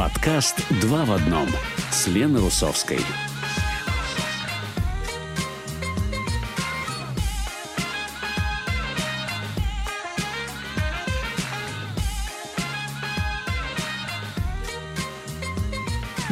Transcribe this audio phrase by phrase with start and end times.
[0.00, 1.46] Подкаст «Два в одном»
[1.90, 3.00] с Леной Русовской.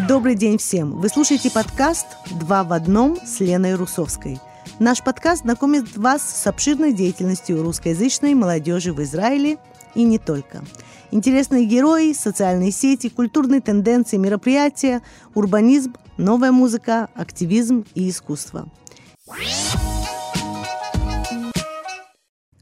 [0.08, 0.92] Добрый день всем!
[0.92, 2.06] Вы слушаете подкаст
[2.40, 4.40] «Два в одном» с Леной Русовской.
[4.78, 9.58] Наш подкаст знакомит вас с обширной деятельностью русскоязычной молодежи в Израиле
[9.94, 10.64] и не только.
[11.10, 15.02] Интересные герои, социальные сети, культурные тенденции, мероприятия,
[15.34, 18.68] урбанизм, новая музыка, активизм и искусство.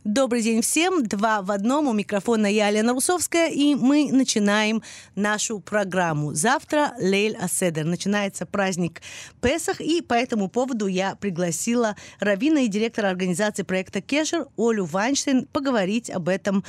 [0.04, 1.02] Добрый день всем.
[1.04, 1.88] Два в одном.
[1.88, 4.80] У микрофона я, Лена Русовская, и мы начинаем
[5.16, 6.32] нашу программу.
[6.32, 7.84] Завтра Лейль Аседер.
[7.84, 9.02] Начинается праздник
[9.42, 15.46] Песах, и по этому поводу я пригласила равина и директора организации проекта Кешер Олю Вайнштейн
[15.46, 16.62] поговорить об этом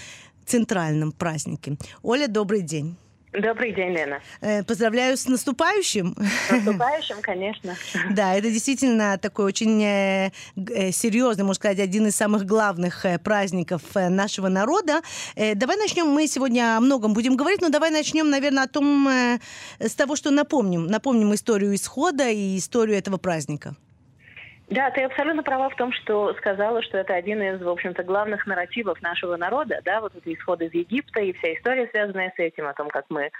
[0.47, 1.77] центральном празднике.
[2.01, 2.97] Оля, добрый день.
[3.33, 4.21] Добрый день, Лена.
[4.41, 6.15] Э, поздравляю с наступающим.
[6.47, 7.75] С наступающим, конечно.
[8.11, 13.81] Да, это действительно такой очень э, э, серьезный, можно сказать, один из самых главных праздников
[13.93, 15.01] нашего народа.
[15.35, 19.07] Давай начнем, мы сегодня о многом будем говорить, но давай начнем, наверное, о том,
[19.79, 20.87] с того, что напомним.
[20.87, 23.75] Напомним историю исхода и историю этого праздника.
[24.69, 28.45] Да, ты абсолютно права в том, что сказала, что это один из, в общем-то, главных
[28.45, 32.67] нарративов нашего народа, да, вот эти исходы из Египта и вся история, связанная с этим,
[32.67, 33.31] о том, как мы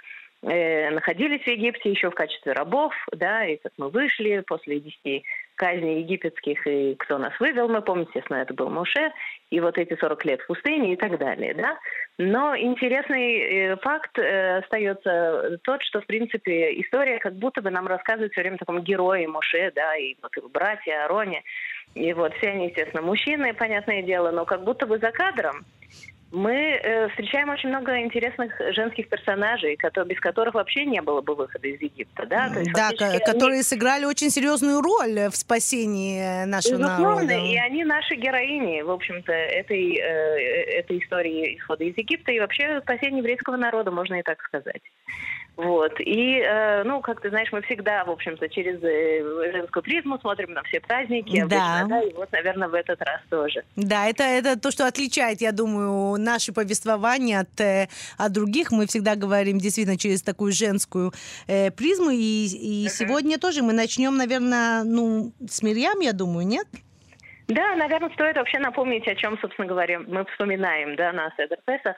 [0.42, 5.24] э, находились в Египте еще в качестве рабов, да, и как мы вышли после десяти
[5.56, 9.12] казней египетских, и кто нас вывел, мы помним, естественно, это был Моше,
[9.50, 11.78] и вот эти 40 лет в пустыне и так далее, да.
[12.18, 17.86] Но интересный э, факт э, остается тот, что, в принципе, история как будто бы нам
[17.86, 21.42] рассказывает все время таком герое Моше, да, и вот его братья, Ароне,
[21.94, 25.64] и вот все они, естественно, мужчины, понятное дело, но как будто бы за кадром
[26.30, 31.34] мы э, встречаем очень много интересных женских персонажей, которые, без которых вообще не было бы
[31.34, 32.26] выхода из Египта.
[32.26, 32.90] Да, То есть, да
[33.24, 33.62] которые они...
[33.62, 37.32] сыграли очень серьезную роль в спасении нашего Безусловно, народа.
[37.32, 42.80] и они наши героини, в общем-то, этой, э, этой истории исхода из Египта и вообще
[42.82, 44.82] спасения еврейского народа, можно и так сказать.
[45.58, 45.98] Вот.
[45.98, 50.52] И, э, ну, как ты знаешь, мы всегда, в общем-то, через э, женскую призму смотрим
[50.52, 51.44] на все праздники.
[51.46, 51.80] Да.
[51.80, 52.02] Обычно, да.
[52.02, 53.64] И вот, наверное, в этот раз тоже.
[53.74, 58.70] Да, это, это то, что отличает, я думаю, наше повествование от, э, от других.
[58.70, 61.10] Мы всегда говорим действительно через такую женскую
[61.48, 62.10] э, призму.
[62.10, 62.90] И, и uh-huh.
[62.90, 66.68] сегодня тоже мы начнем, наверное, ну, с Мирьям, я думаю, нет?
[67.48, 71.96] Да, наверное, стоит вообще напомнить, о чем, собственно говоря, мы вспоминаем, да, на Седер Песах.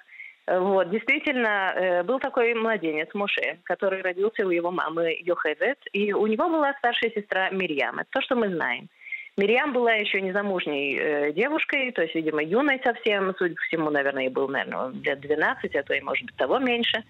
[0.59, 6.27] Вот, действительно, э, был такой младенец Моше, который родился у его мамы Йохевет, и у
[6.27, 8.01] него была старшая сестра Мирьям.
[8.01, 8.89] Это то, что мы знаем.
[9.37, 14.25] Мирьям была еще незамужней э, девушкой, то есть, видимо, юной совсем, судя по всему, наверное,
[14.25, 17.05] ей был, наверное, лет 12, а то и, может быть, того меньше.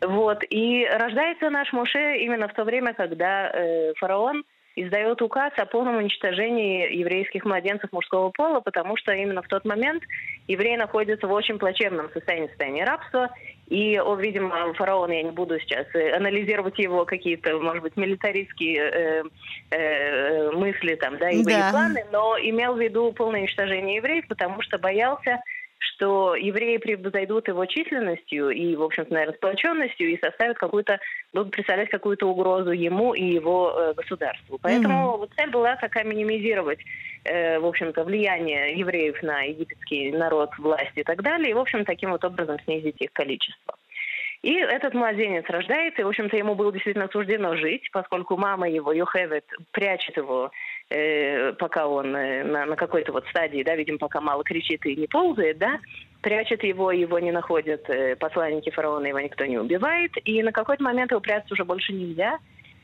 [0.00, 4.44] Вот, и рождается наш Моше именно в то время, когда э, фараон–
[4.82, 10.02] издает указ о полном уничтожении еврейских младенцев мужского пола, потому что именно в тот момент
[10.46, 13.30] евреи находятся в очень плачевном состоянии, состоянии рабства.
[13.68, 18.78] И, о, видимо, фараон, я не буду сейчас э, анализировать его какие-то, может быть, милитаристские
[18.78, 19.22] э,
[19.70, 21.68] э, мысли там, да, и да.
[21.70, 25.42] планы, но имел в виду полное уничтожение евреев, потому что боялся
[25.78, 30.98] что евреи превзойдут его численностью и, в общем-то, наверное, сплоченностью и составят какую-то,
[31.32, 34.58] будут представлять какую-то угрозу ему и его э, государству.
[34.60, 35.18] Поэтому mm-hmm.
[35.18, 36.80] вот цель была такая минимизировать,
[37.24, 41.84] э, в общем-то, влияние евреев на египетский народ, власть и так далее, и, в общем,
[41.84, 43.74] таким вот образом снизить их количество.
[44.42, 48.92] И этот младенец рождается, и, в общем-то, ему было действительно суждено жить, поскольку мама его,
[48.92, 50.52] Йохевет, прячет его
[50.90, 54.96] э, пока он э, на, на какой-то вот стадии, да, видимо, пока мало кричит и
[54.96, 55.78] не ползает, да,
[56.22, 60.82] прячет его, его не находят э, посланники фараона, его никто не убивает, и на какой-то
[60.82, 62.38] момент его прятать уже больше нельзя,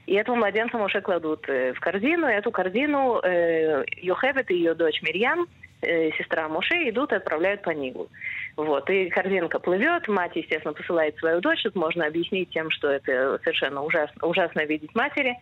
[0.07, 4.75] и этого младенца уже кладут э, в корзину, и эту корзину э, Йохевет и ее
[4.75, 5.47] дочь Мирьям,
[5.81, 8.09] э, сестра Моше, идут и отправляют по Нилу.
[8.57, 13.41] Вот, и корзинка плывет, мать, естественно, посылает свою дочь, тут можно объяснить тем, что это
[13.43, 15.37] совершенно ужасно, ужасно видеть матери,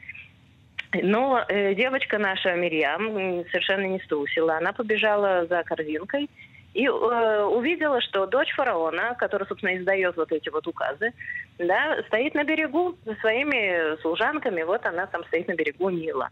[1.01, 4.57] но э, девочка наша Мирьям совершенно не струсила.
[4.57, 6.29] Она побежала за корзинкой
[6.75, 11.13] и э, увидела, что дочь фараона, которая, собственно, издает вот эти вот указы,
[11.59, 14.63] да, стоит на берегу со своими служанками.
[14.63, 16.31] Вот она там стоит на берегу Нила.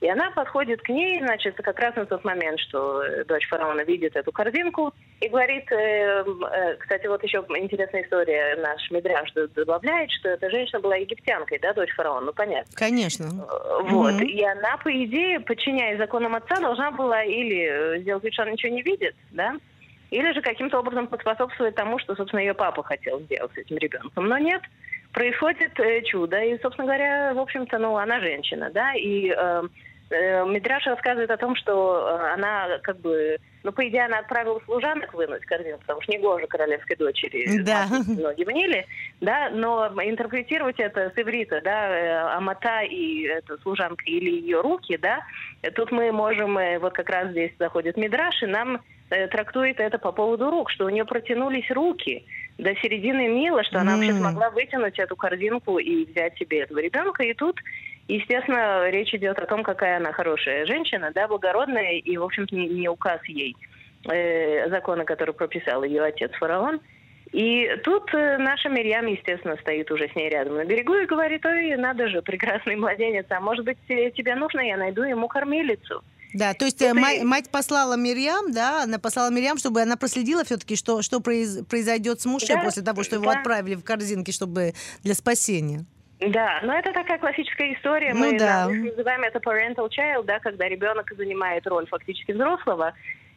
[0.00, 4.14] И она подходит к ней, значит, как раз на тот момент, что дочь фараона видит
[4.14, 10.28] эту корзинку и говорит, э, э, кстати, вот еще интересная история, наш Мидряш добавляет, что
[10.28, 12.72] эта женщина была египтянкой, да, дочь фараона, ну понятно.
[12.76, 13.24] Конечно.
[13.24, 14.22] Э, вот, угу.
[14.22, 18.52] и она, по идее, подчиняясь законам отца, должна была или э, сделать вид, что она
[18.52, 19.56] ничего не видит, да,
[20.10, 24.28] или же каким-то образом поспособствовать тому, что, собственно, ее папа хотел сделать с этим ребенком.
[24.28, 24.62] Но нет,
[25.12, 29.62] происходит э, чудо, и, собственно говоря, в общем-то, ну, она женщина, да, и э,
[30.10, 35.12] Мидраш рассказывает о том, что э, она как бы, ну, по идее, она отправила служанок
[35.12, 37.86] вынуть корзину, потому что не гоже королевской дочери Да.
[37.90, 38.86] ноги в Ниле,
[39.20, 44.96] да, но интерпретировать это с иврита, да, э, Амата и эта служанка или ее руки,
[44.96, 45.20] да,
[45.62, 49.78] э, тут мы можем, э, вот как раз здесь заходит Мидраш, и нам э, трактует
[49.80, 52.24] это по поводу рук, что у нее протянулись руки
[52.58, 54.18] до середины Нила, что она вообще М.
[54.18, 57.58] смогла вытянуть эту корзинку и взять себе этого ребенка, и тут
[58.08, 62.66] Естественно, речь идет о том, какая она хорошая женщина, да, благородная, и, в общем-то, не,
[62.68, 63.54] не указ ей
[64.10, 66.80] э, закона, который прописал ее отец фараон.
[67.32, 71.44] И тут э, наша Мирьям, естественно, стоит уже с ней рядом на берегу и говорит,
[71.44, 76.02] ой, надо же, прекрасный младенец, а может быть, э, тебе нужно, я найду ему кормилицу.
[76.32, 79.82] Да, то есть э, Это ма- и- мать послала Мирьям, да, она послала Мирьям, чтобы
[79.82, 83.32] она проследила все-таки, что, что произ- произойдет с Муше Да, после того, что его да.
[83.38, 84.72] отправили в корзинке, чтобы
[85.02, 85.84] для спасения.
[86.20, 88.12] Да, но это такая классическая история.
[88.12, 88.68] Ну Мы да.
[88.68, 92.92] называем это parental child, да, когда ребенок занимает роль фактически взрослого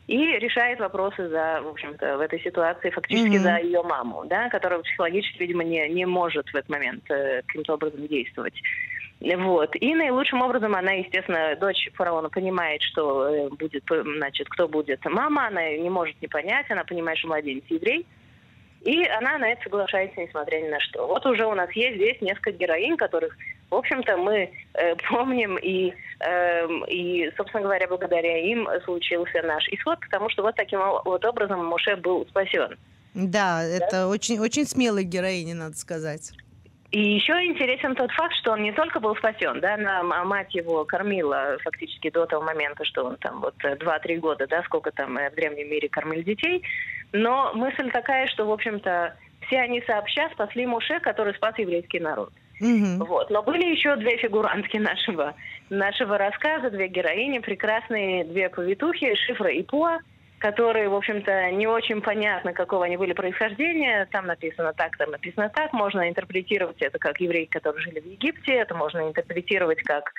[0.07, 3.43] и решает вопросы за, в общем-то, в этой ситуации фактически Мгм.
[3.43, 7.75] за ее маму, да, которая психологически, видимо, не, не может в этот момент э, каким-то
[7.75, 8.55] образом действовать.
[9.21, 9.75] Вот.
[9.75, 15.47] И наилучшим образом она, естественно, дочь фараона понимает, что э, будет, значит, кто будет мама,
[15.47, 18.07] она не может не понять, она понимает, что младенец еврей.
[18.83, 21.05] И она на это соглашается, несмотря ни на что.
[21.07, 23.37] Вот уже у нас есть здесь несколько героинь, которых,
[23.69, 29.99] в общем-то, мы э, помним, и, эм, и, собственно говоря, благодаря им случился наш исход,
[29.99, 32.77] потому что вот таким вот образом Моше был спасен.
[33.13, 36.31] Да, это очень, очень смелая героиня, надо сказать.
[36.91, 40.53] И еще интересен тот факт, что он не только был спасен, да, на, м- мать
[40.53, 44.91] его кормила фактически до того момента, что он там вот э, 2-3 года, да, сколько
[44.91, 46.63] там э, в древнем мире кормили детей,
[47.13, 49.15] но мысль такая, что, в общем-то,
[49.47, 52.31] все они сообща спасли Моше, который спас еврейский народ.
[52.59, 52.99] Мгм.
[52.99, 53.29] Вот.
[53.31, 55.33] Но были еще две фигурантки нашего,
[55.69, 59.99] нашего рассказа, две героини, прекрасные две повитухи, Шифра и Пуа,
[60.37, 64.07] которые, в общем-то, не очень понятно, какого они были происхождения.
[64.11, 65.73] Там написано так, там написано так.
[65.73, 68.53] Можно интерпретировать это как евреи, которые жили в Египте.
[68.53, 70.13] Это можно интерпретировать как,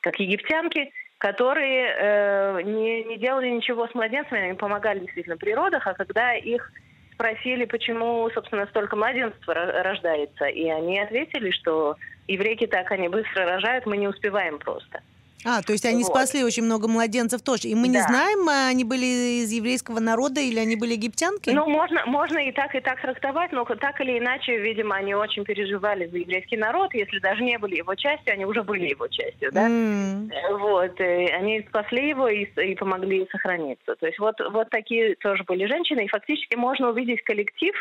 [0.00, 5.86] как египтянки, которые э, не, не делали ничего с младенцами, они помогали действительно при родах,
[5.86, 6.72] а когда их
[7.12, 11.96] спросили, почему, собственно, столько младенцев ро- рождается, и они ответили, что
[12.28, 15.00] еврейки так, они быстро рожают, мы не успеваем просто.
[15.44, 16.08] А, то есть они Вот.
[16.10, 17.68] спасли очень много младенцев тоже.
[17.68, 18.08] И мы не Да.
[18.08, 21.50] знаем, а они были из еврейского народа или они были египтянки?
[21.50, 25.44] Ну, можно, можно и так, и так трактовать, но так или иначе, видимо, они очень
[25.44, 26.92] переживали за еврейский народ.
[26.92, 29.68] Если даже не были его частью, они уже были его частью, да?
[29.68, 33.94] Э, Вот, и они спасли его и, и помогли сохраниться.
[33.94, 37.74] То есть вот, вот такие тоже были женщины, и фактически можно увидеть коллектив,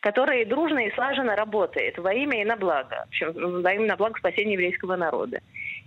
[0.00, 3.88] который дружно и слаженно работает во имя и на благо, в общем, во имя и
[3.88, 5.40] на благо спасения еврейского народа.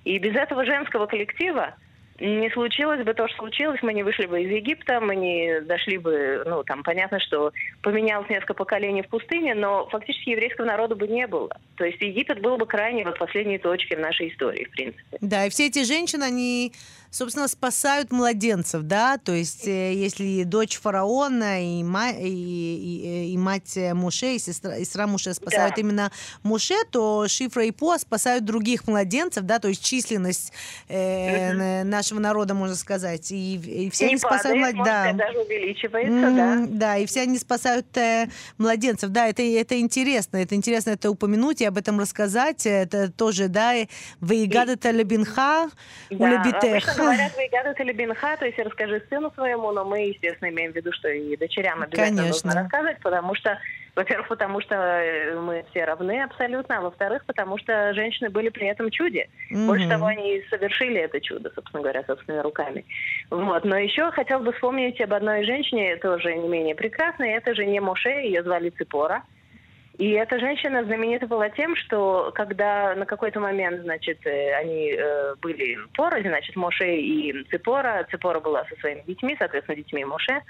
[0.04, 1.76] И без этого женского коллектива
[2.20, 5.98] не случилось бы то, что случилось, мы не вышли бы из Египта, мы не дошли
[5.98, 11.08] бы, ну, там, понятно, что поменялось несколько поколений в пустыне, но фактически еврейского народа бы
[11.08, 11.50] не было.
[11.78, 15.18] То есть Египет был бы крайне вот последней точкой в нашей истории, в принципе.
[15.22, 16.74] Да, и все эти женщины, они,
[17.12, 23.38] собственно, спасают младенцев, да, то есть э, если дочь фараона и, ма- и, и- и
[23.38, 25.82] мать э, Муше, и сестра, и сестра Муше спасают Да.
[25.82, 26.12] именно
[26.44, 30.52] Муше, то Шифра и По спасают других младенцев, да, то есть численность
[30.90, 35.18] э, н- нашего народа, можно сказать, и, и все не они спасают падает, млад- может
[35.18, 35.26] да.
[35.26, 36.46] даже увеличивается, да.
[36.56, 39.10] Мгм, да, и все они спасают э, младенцев.
[39.10, 40.38] Да, это, это интересно.
[40.38, 42.66] Это интересно это упомянуть и об этом рассказать.
[42.66, 43.88] Это тоже, да, и
[44.22, 45.70] «Ваигадата лебинха
[46.10, 46.64] Да, улебитех».
[46.64, 50.76] обычно говорят, «Ваигадат или бинха», то есть расскажи сыну своему, но мы, естественно, имеем в
[50.76, 52.50] виду, что и дочерям обязательно Конечно.
[52.50, 53.58] нужно рассказывать, потому что,
[53.98, 58.68] во-первых, потому что э, мы все равны абсолютно, а во-вторых, потому что женщины были при
[58.68, 59.28] этом чуде.
[59.50, 59.94] Больше Мгм.
[59.94, 62.86] того, они совершили это чудо, собственно говоря, собственными руками.
[63.32, 63.66] Вот.
[63.66, 67.32] Но еще хотел бы вспомнить об одной женщине, тоже не менее прекрасной.
[67.32, 69.24] Это же не Моше, ее звали Ципора.
[69.98, 75.34] И эта женщина знаменита была тем, что когда на какой-то момент, значит, э, они э,
[75.42, 80.44] были порознь, значит, Моше и Ципора, Ципора была со своими детьми, соответственно, детьми Моше,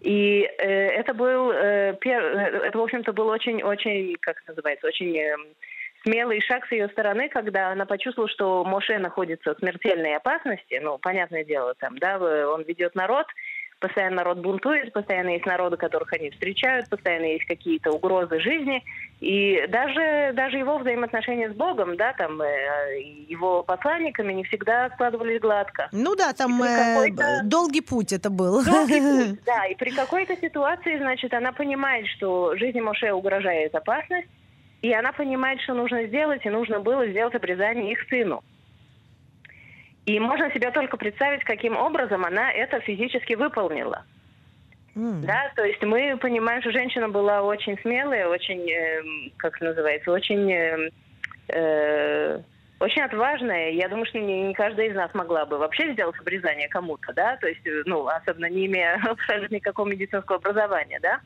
[0.00, 5.16] и э, это был, э, пер- э, это, в общем-то, был очень-очень, как называется, очень
[5.16, 5.36] э,
[6.02, 10.80] смелый шаг с ее стороны, когда она почувствовала, что Моше находится в смертельной опасности.
[10.82, 13.26] Ну, понятное дело, там, да, он ведет народ,
[13.80, 18.84] постоянно народ бунтует, постоянно есть народы, которых они встречают, постоянно есть какие-то угрозы жизни.
[19.20, 25.40] И даже, даже его взаимоотношения с Богом, да, там, э, его посланниками не всегда складывались
[25.40, 25.88] гладко.
[25.92, 28.64] Ну да, там э, долгий путь это был.
[28.64, 34.28] Долгий путь, да, и при какой-то ситуации, значит, она понимает, что жизни Моше угрожает опасность,
[34.82, 38.42] и она понимает, что нужно сделать, и нужно было сделать обрезание их сыну.
[40.10, 44.04] И можно себе только представить, каким образом она это физически выполнила.
[44.96, 45.20] Mm.
[45.24, 50.52] Да, то есть мы понимаем, что женщина была очень смелая, очень, э, как называется, очень,
[50.52, 50.90] э,
[51.46, 52.40] э,
[52.80, 53.70] очень отважная.
[53.70, 57.36] Я думаю, что не, не каждая из нас могла бы вообще сделать обрезание кому-то, да,
[57.36, 61.20] то есть, ну, особенно не имея абсолютно никакого медицинского образования, да.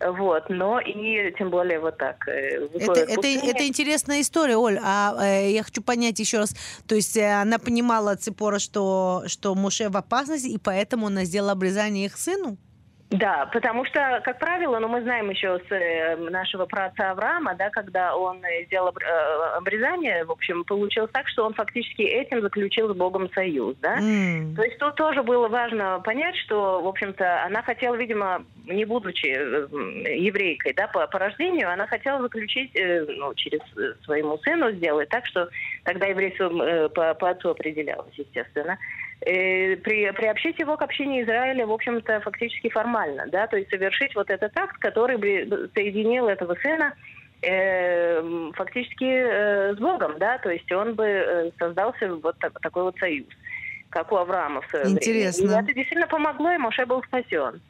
[0.00, 2.28] Вот, но и тем более вот так.
[2.28, 4.78] Э, это, это, это интересная история, Оль.
[4.80, 6.54] А э, я хочу понять еще раз.
[6.86, 11.52] То есть э, она понимала Ципора, что, что Муше в опасности, и поэтому она сделала
[11.52, 12.58] обрезание их сыну?
[13.10, 17.70] Да, потому что, как правило, ну мы знаем еще с э, нашего праца Авраама, да,
[17.70, 22.96] когда он сделал э, обрезание, в общем, получилось так, что он фактически этим заключил с
[22.96, 23.98] Богом союз, да.
[23.98, 24.54] Mm.
[24.56, 29.26] То есть тут тоже было важно понять, что, в общем-то, она хотела, видимо, не будучи
[29.26, 33.60] э, еврейкой, да, по, по рождению, она хотела заключить, ну, через
[34.04, 35.48] своему сыну сделать так, что
[35.84, 41.72] тогда еврейство по, по отцу определялось, естественно э, при, приобщить его к общине Израиля, в
[41.72, 46.94] общем-то, фактически формально, да, то есть совершить вот этот акт, который бы соединил этого сына
[47.42, 52.84] э, фактически э, с Богом, да, то есть он бы э, создался вот так, такой
[52.84, 53.26] вот союз,
[53.90, 55.46] как у Авраама в свое Интересно.
[55.46, 55.60] время.
[55.60, 57.60] И это действительно помогло, и Моше был спасен.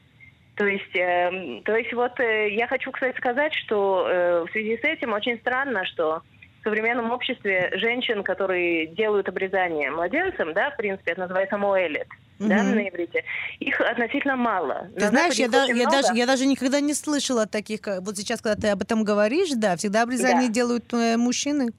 [0.56, 4.76] То есть, э, то есть вот э, я хочу, кстати, сказать, что э, в связи
[4.76, 6.22] с этим очень странно, что
[6.68, 12.06] современном обществе женщин, которые делают обрезание младенцам, да, в принципе, это называется моэлит,
[12.38, 12.48] mm-hmm.
[12.48, 13.24] да, на иврите,
[13.58, 14.88] их относительно мало.
[14.96, 18.60] Ты знаешь, я, да, я, даже, я даже никогда не слышала таких, вот сейчас, когда
[18.60, 20.54] ты об этом говоришь, да, всегда обрезание да.
[20.54, 21.70] делают э, мужчины.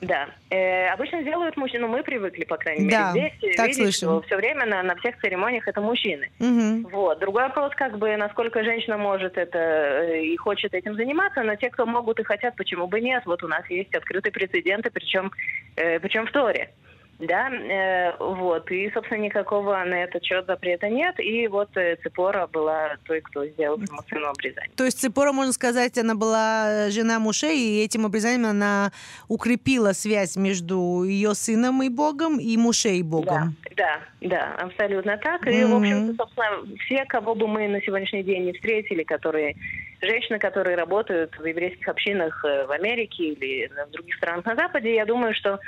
[0.00, 0.28] Да.
[0.50, 4.08] Э, обычно делают мужчины, ну, мы привыкли, по крайней да, мере, здесь так видеть, слышим.
[4.08, 6.30] что все время на, на всех церемониях это мужчины.
[6.40, 6.90] Угу.
[6.90, 7.18] Вот.
[7.20, 11.70] Другой вопрос, как бы, насколько женщина может это э, и хочет этим заниматься, но те,
[11.70, 13.22] кто могут и хотят, почему бы нет?
[13.26, 15.30] Вот у нас есть открытые прецеденты, причем,
[15.76, 16.70] э, причем в Торе
[17.18, 22.46] да, э, вот, и, собственно, никакого на этот счет запрета нет, и вот э, Цепора
[22.46, 24.70] была той, кто сделал самоценное обрезание.
[24.76, 28.92] То есть Цепора, можно сказать, она была жена Муше, и этим обрезанием она
[29.28, 33.56] укрепила связь между ее сыном и Богом, и Муше и Богом.
[33.76, 35.66] Да, да, да абсолютно так, и, mm-hmm.
[35.66, 39.56] в общем-то, собственно, все, кого бы мы на сегодняшний день не встретили, которые
[40.06, 44.94] женщины, которые работают в еврейских общинах э, в Америке или в других странах на Западе,
[44.94, 45.58] я думаю, что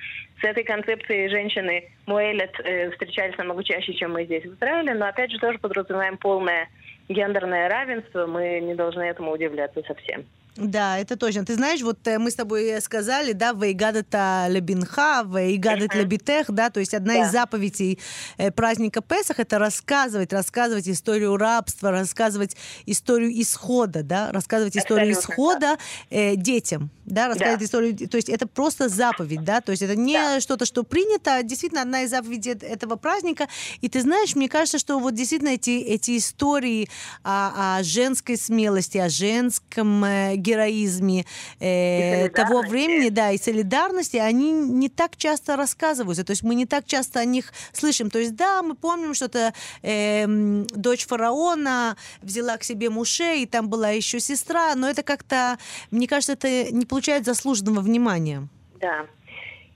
[0.41, 5.07] с этой концепцией женщины Муэлет э, встречались намного чаще, чем мы здесь в Израиле, но
[5.07, 6.69] опять же тоже подразумеваем полное
[7.09, 10.25] гендерное равенство, мы не должны этому удивляться совсем.
[10.57, 11.45] Да, это точно.
[11.45, 16.81] Ты знаешь, вот э, мы с тобой сказали, да, «Вейгадата лебинха», «Вейгадат лебитех», да, то
[16.81, 17.27] есть одна да.
[17.27, 17.99] из заповедей
[18.39, 25.33] э, праздника Песах– это рассказывать, рассказывать историю рабства, рассказывать историю исхода, да, рассказывать историю Абсолютно,
[25.33, 25.79] исхода
[26.11, 27.65] э, детям, да, рассказывать да.
[27.65, 30.41] историю, то есть это просто заповедь, да, то есть это не да.
[30.41, 33.49] что-то, что принято, а действительно одна из заповедей этого праздника.
[33.81, 36.89] И ты знаешь, мне кажется, что вот действительно эти, эти истории
[37.23, 41.25] о, о женской смелости, о женском э, героизме
[41.61, 46.25] э, того времени, да, и солидарности, они не так часто рассказываются.
[46.25, 48.11] То есть мы не так часто о них слышим.
[48.11, 53.47] То есть да, мы помним, что это э, дочь фараона взяла к себе Муше, и
[53.47, 55.59] там была еще сестра, но это как-то,
[55.91, 58.49] мне кажется, это не получает заслуженного внимания.
[58.81, 59.07] Да.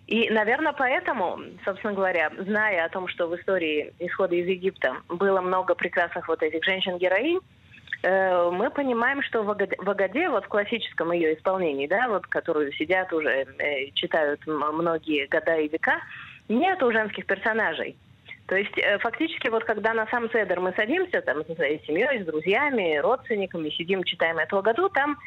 [0.06, 5.40] И, наверное, поэтому, собственно говоря, зная о том, что в истории исхода из Египта было
[5.40, 7.40] много прекрасных вот этих женщин-героинь,
[8.02, 13.12] Э, мы понимаем, что в Агаде, вот в классическом ее исполнении, да, вот которую сидят
[13.12, 16.00] уже, э, читают многие года и века,
[16.48, 17.96] нет женских персонажей.
[18.46, 22.22] То есть э, фактически вот когда на сам Седер мы садимся там со своей семьей,
[22.22, 25.18] с друзьями, родственниками, сидим, читаем эту году, там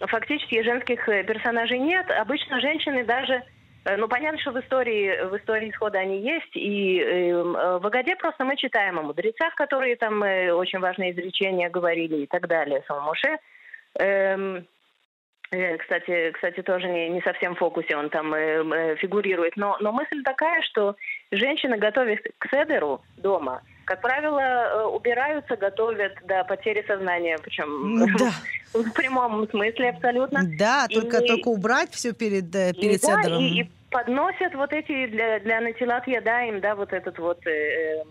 [0.00, 2.10] фактически женских персонажей нет.
[2.10, 3.42] Обычно женщины даже
[3.88, 7.86] Э, ну, понятно, что в истории, в истории исхода они есть, и эм, э, в
[7.86, 12.46] Агаде просто мы читаем о мудрецах, которые там э, очень важные изречения говорили и так
[12.48, 13.38] далее, Салмоше.
[13.98, 14.66] Эм,
[15.50, 19.56] э, кстати, кстати, тоже не, не совсем в фокусе он там э, э, фигурирует.
[19.56, 20.96] Но, но мысль такая, что
[21.30, 28.30] женщины, готовясь к седеру дома, как правило, э, убираются, готовят до потери сознания, причем да.
[28.74, 30.42] в прямом смысле абсолютно.
[30.58, 33.30] Да, и, только, только убрать все перед, перед и.
[33.30, 38.02] Да, и, и подносят вот эти для, для натилат ядаем, да, вот этот вот э,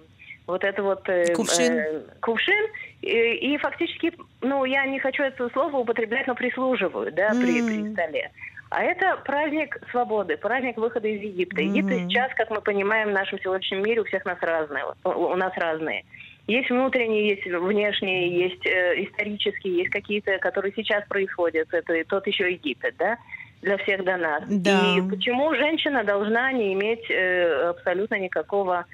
[0.47, 2.65] вот это вот э, кувшин, э, кувшин
[3.03, 7.39] и, и фактически, ну, я не хочу это слово употреблять, но прислуживают, да, mm.
[7.39, 8.31] при, при столе.
[8.69, 11.61] А это праздник свободы, праздник выхода из Египта.
[11.61, 11.65] Mm-hmm.
[11.65, 15.53] Египет сейчас, как мы понимаем, в нашем сегодняшнем мире у всех нас разные, у нас
[15.55, 16.03] разные.
[16.47, 21.73] Есть внутренние, есть внешние, есть э, исторические, есть какие-то, которые сейчас происходят.
[21.73, 23.17] Это тот еще Египет, да?
[23.61, 24.43] Для всех до нас.
[24.47, 24.95] Да.
[24.97, 28.85] И почему женщина должна не иметь э, абсолютно никакого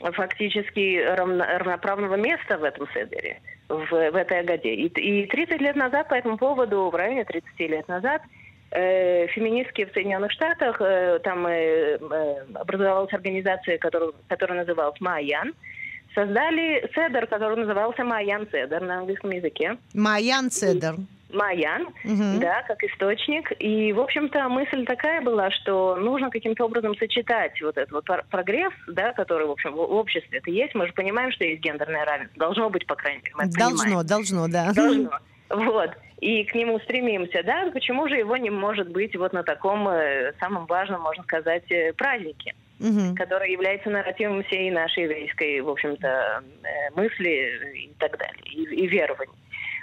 [0.00, 4.74] фактически равно, равноправного места в этом седере, в, в этой Агаде.
[4.74, 8.22] И, и 30 лет назад по этому поводу, в районе 30 лет назад,
[8.72, 11.98] э, феминистки в Соединенных Штатах, э, там э,
[12.54, 15.54] образовалась организация, которую, которая называлась «Майян»,
[16.14, 19.76] создали седер, который назывался «Майян Седер» на английском языке.
[19.94, 20.96] Майян Седер.
[21.32, 22.40] Маян, Мгм.
[22.40, 23.50] да, как источник.
[23.58, 28.22] И, в общем-то, мысль такая была, что нужно каким-то образом сочетать вот этот вот пр-
[28.30, 30.74] прогресс, да, который, в общем, в обществе это есть.
[30.74, 32.38] Мы же понимаем, что есть гендерное равенство.
[32.38, 33.34] Должно быть, по крайней мере.
[33.34, 34.06] мы Должно, понимаем.
[34.06, 34.72] должно, да.
[34.74, 35.10] Должно.
[35.52, 35.90] Вот.
[36.20, 37.70] И к нему стремимся, да?
[37.72, 41.92] Почему же его не может быть вот на таком э, самом важном, можно сказать, э,
[41.92, 42.54] празднике?
[42.78, 43.14] Мгм.
[43.14, 48.86] который является нарративом всей нашей еврейской, в общем-то, э, мысли и так далее, и, и
[48.88, 49.32] верований.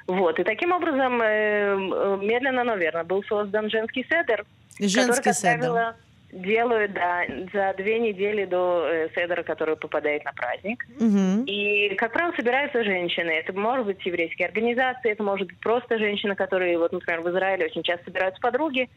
[0.05, 0.38] Вот.
[0.38, 4.45] И таким образом, медленно, но верно, был создан женский седер,
[4.79, 5.57] который, Женский как седер.
[5.59, 5.95] правило,
[6.31, 10.86] делают да, за две недели до э, седера, который попадает на праздник.
[11.00, 11.43] Мгм.
[11.45, 13.31] И, как правило, собираются женщины.
[13.31, 17.65] Это может быть еврейские организации, это может быть просто женщины, которые, вот, например, в Израиле
[17.65, 18.89] очень часто собираются подруги.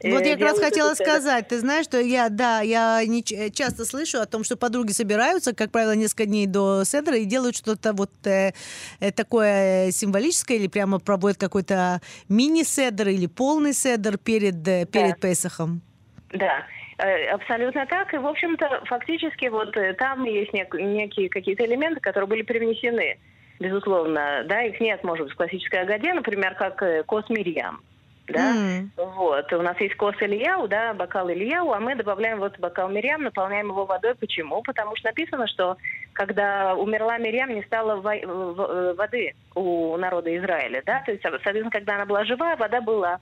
[0.00, 3.50] э, Вот я как раз хотела сказать, ты знаешь, что я, да, я не э,
[3.50, 7.54] часто слышу о том, что подруги собираются, как правило, несколько дней до седра и делают
[7.54, 8.52] что-то вот э,
[8.98, 15.80] э, такое символическое или прямо проводят какой-то мини-седр или полный седр перед, перед Песохом.
[16.32, 16.64] Да,
[16.98, 18.12] э, абсолютно так.
[18.14, 23.18] И, в общем-то, фактически вот э, там есть нек- некие какие-то элементы, которые были привнесены,
[23.60, 24.42] безусловно.
[24.46, 27.80] Да, их нет, может быть, в классической Агаде, например, как э, кос Мирьям.
[28.28, 28.54] Да?
[28.54, 28.92] М.
[28.96, 33.22] Вот, у нас есть кос Ильяу, да, бокал Ильяу, а мы добавляем вот бокал Мирьям,
[33.22, 34.14] наполняем его водой.
[34.14, 34.62] Почему?
[34.62, 35.76] Потому что написано, что
[36.12, 42.06] когда умерла Мирьям, не стало воды у народа Израиля, да, то есть, соответственно, когда она
[42.06, 43.18] была жива, вода была.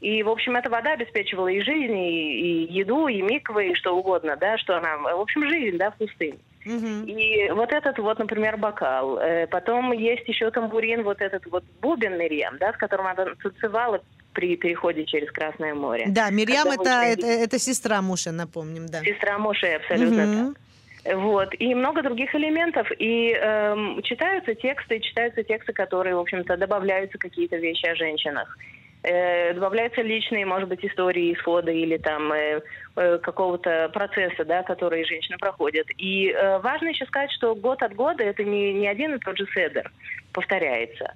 [0.00, 3.96] И, в общем, эта вода обеспечивала и жизнь, и, и еду, и миквы, и что
[3.96, 6.38] угодно, да, что она, в общем, жизнь, да, в пустыне.
[6.64, 7.04] Мгм.
[7.04, 9.18] И вот этот вот, например, бокал.
[9.18, 14.02] Э, Потом есть еще тамбурин, вот этот вот бубен Мирьям, да, с которым она танцевала
[14.32, 16.06] при переходе через Красное море.
[16.08, 19.00] Да, Мирьям это, это, это сестра Муша, напомним, да.
[19.02, 20.54] Сестра Моше, абсолютно Мгм.
[20.54, 21.16] так.
[21.16, 21.48] Вот.
[21.58, 22.90] И много других элементов.
[22.98, 28.56] И эм, читаются тексты, читаются тексты, которые, в общем-то, добавляются какие-то вещи о женщинах.
[29.04, 32.62] Э, добавляются личные, может быть, истории исхода или там э,
[32.96, 35.86] э, какого-то процесса, да, который женщины проходят.
[35.98, 39.46] И важно еще сказать, что год от года это не, не один и тот же
[39.54, 39.92] седер
[40.32, 41.12] повторяется.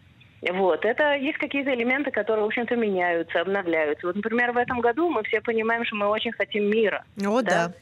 [0.53, 0.85] Вот.
[0.85, 4.07] Это есть какие-то элементы, которые, в общем-то, меняются, обновляются.
[4.07, 7.05] Вот, например, в этом году мы все понимаем, что мы очень хотим мира.
[7.27, 7.73] О, да.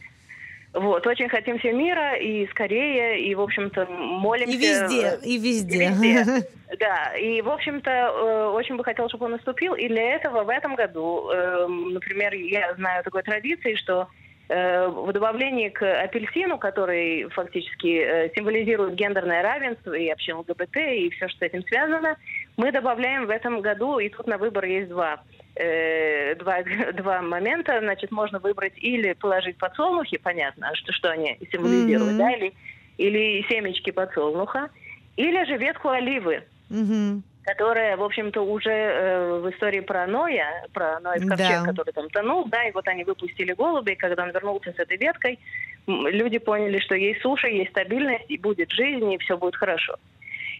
[0.73, 4.53] Вот, очень хотим все мира и скорее, и, в общем-то, молимся...
[4.53, 5.89] И везде, и И везде.
[5.89, 6.47] везде.
[6.81, 9.75] Да, и, в общем-то, э, очень бы хотел, чтобы он наступил.
[9.75, 14.09] И для этого в этом году, э, например, я знаю такой традиции, что
[14.49, 21.11] э, в добавлении к апельсину, который фактически э, символизирует гендерное равенство и общину ЛГБТ, и
[21.11, 22.17] все, что с этим связано,
[22.57, 25.23] мы добавляем в этом году, и тут на выбор есть два,
[25.57, 26.63] э, два,
[26.95, 27.79] два момента.
[27.81, 32.19] Значит, можно выбрать или положить подсолнухи, понятно, что, что они символизируют, Мгм.
[32.19, 32.55] да, или,
[32.99, 34.69] или семечки подсолнуха,
[35.17, 37.25] или же ветку оливы, Мгм.
[37.43, 41.65] которая, в общем-то, уже э, в истории про Ноя, про Ноя ковчег, Да.
[41.65, 44.97] который там тонул, да, и вот они выпустили голубя, и когда он вернулся с этой
[44.97, 45.39] веткой,
[45.87, 49.97] люди поняли, что есть суша, есть стабильность, и будет жизнь, и все будет хорошо.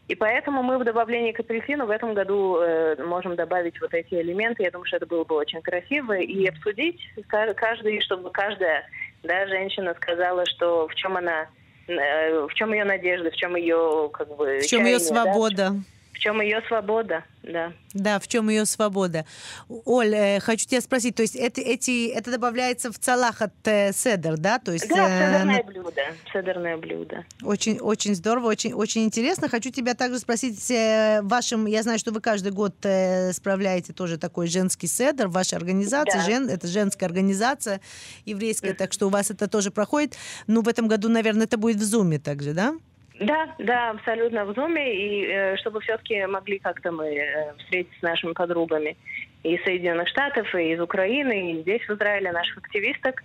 [0.07, 4.13] И поэтому мы в добавлении к апельсину в этом году э, можем добавить вот эти
[4.15, 4.63] элементы.
[4.63, 6.13] Я думаю, что это было бы очень красиво.
[6.13, 8.85] И обсудить ка- каждый, чтобы каждая
[9.23, 11.47] да, женщина сказала, что в чем она,
[11.87, 15.23] э, в чем ее надежда, в чем ее как бы В чем ее чаяние, да,
[15.23, 15.71] свобода?
[16.17, 17.71] В чем ее свобода, да.
[17.93, 19.25] Да, в чем ее свобода.
[19.69, 23.93] Оль, э, хочу тебя спросить, то есть это, эти, это добавляется в цалах от э,
[23.93, 24.57] седер, да?
[24.59, 26.01] То есть, Да, э, седерное на- блюдо.
[26.33, 27.23] Седерное блюдо.
[27.43, 29.47] Очень, очень здорово, очень, очень интересно.
[29.47, 34.17] Хочу тебя также спросить, э, вашим, я знаю, что вы каждый год э, справляете тоже
[34.17, 36.25] такой женский седер, ваша организация, Да.
[36.25, 37.79] жен, это женская организация
[38.25, 40.15] еврейская, так что у вас это тоже проходит.
[40.47, 42.73] Ну, в этом году, наверное, это будет в Зуме также, да?
[43.19, 48.03] Да, да, абсолютно в Зуме, и э, чтобы все-таки могли как-то мы э, встретиться с
[48.03, 48.95] нашими подругами
[49.43, 53.23] из Соединенных Штатов, и из Украины, и здесь, в Израиле, наших активисток.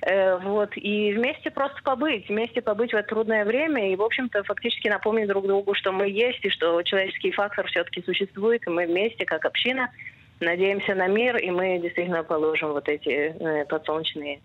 [0.00, 4.44] Э, вот, и вместе просто побыть, вместе побыть в это трудное время, и, в общем-то,
[4.44, 8.86] фактически напомнить друг другу, что мы есть, и что человеческий фактор все-таки существует, и мы
[8.86, 9.90] вместе, как община,
[10.40, 14.40] надеемся на мир, и мы действительно положим вот эти э, подсолнечные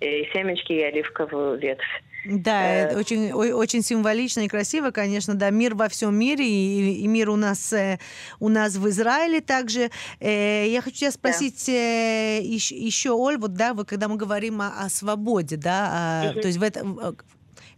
[0.00, 1.84] э, семечки и оливковую ветвь.
[2.26, 7.06] Да, э, очень, очень символично и красиво, конечно, да, мир во всем мире и, и
[7.06, 7.98] мир у нас э,
[8.38, 9.90] у нас в Израиле также.
[10.20, 11.72] Я хочу тебя спросить да.
[11.72, 16.40] еще, еще, Оль, вот да, вот когда мы говорим о, о свободе, да, о, угу.
[16.40, 17.16] то есть в этом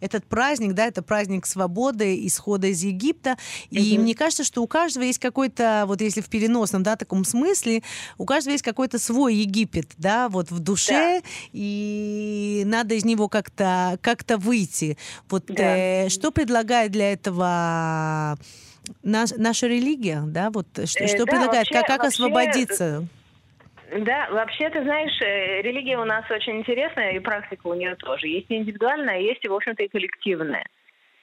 [0.03, 3.38] этот праздник, да, это праздник свободы, исхода из Египта.
[3.71, 7.83] И мне кажется, что у каждого есть какой-то, вот если в переносном, да, таком смысле,
[8.19, 11.29] у каждого есть какой-то свой Египет, да, вот в душе, да.
[11.53, 14.97] и надо из него как-то как выйти.
[15.29, 15.77] Вот да.
[15.77, 18.38] э, что предлагает для этого
[19.03, 22.09] наш, наша религия, да, вот что, э, что да, предлагает, вообще, как, как вообще...
[22.09, 23.07] освободиться?
[24.00, 28.26] Да, вообще, ты знаешь, э, религия у нас очень интересная, и практика у нее тоже.
[28.26, 30.64] Есть индивидуальная, есть, в общем-то, и коллективная.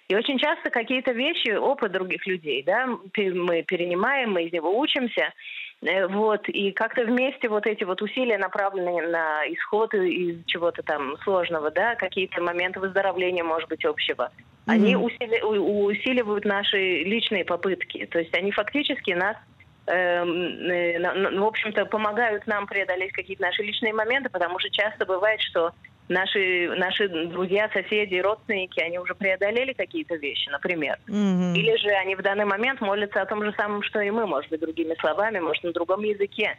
[0.08, 5.34] И очень часто какие-то вещи, опыт других людей, да, мы перенимаем, мы из него учимся,
[5.82, 11.18] э, вот, и как-то вместе вот эти вот усилия, направленные на исход из чего-то там
[11.24, 14.72] сложного, да, какие-то моменты выздоровления, может быть, общего, mm-hmm.
[14.72, 18.06] они усили, усиливают наши личные попытки.
[18.06, 19.38] То есть они фактически нас
[19.90, 25.72] в общем-то, помогают нам преодолеть какие-то наши личные моменты, потому что часто бывает, что
[26.10, 31.00] наши, наши друзья, соседи, родственники, они уже преодолели какие-то вещи, например.
[31.08, 31.54] Mm-hmm.
[31.56, 34.50] Или же они в данный момент молятся о том же самом, что и мы, может
[34.52, 36.58] быть, другими словами, может, на другом языке.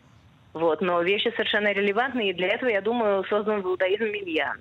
[0.52, 4.58] Вот, но вещи совершенно релевантные, и для этого, я думаю, создан в иудаизм миньян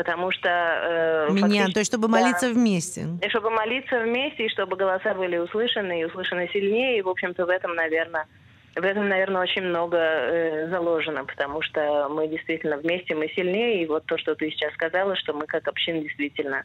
[0.00, 0.48] потому что...
[0.48, 3.06] Э, Меня, то есть чтобы молиться да, вместе.
[3.22, 7.44] И чтобы молиться вместе, и чтобы голоса были услышаны, и услышаны сильнее, и, в общем-то,
[7.44, 8.26] в этом, наверное,
[8.76, 13.86] в этом, наверное, очень много э, заложено, потому что мы действительно вместе, мы сильнее, и
[13.86, 16.64] вот то, что ты сейчас сказала, что мы как община действительно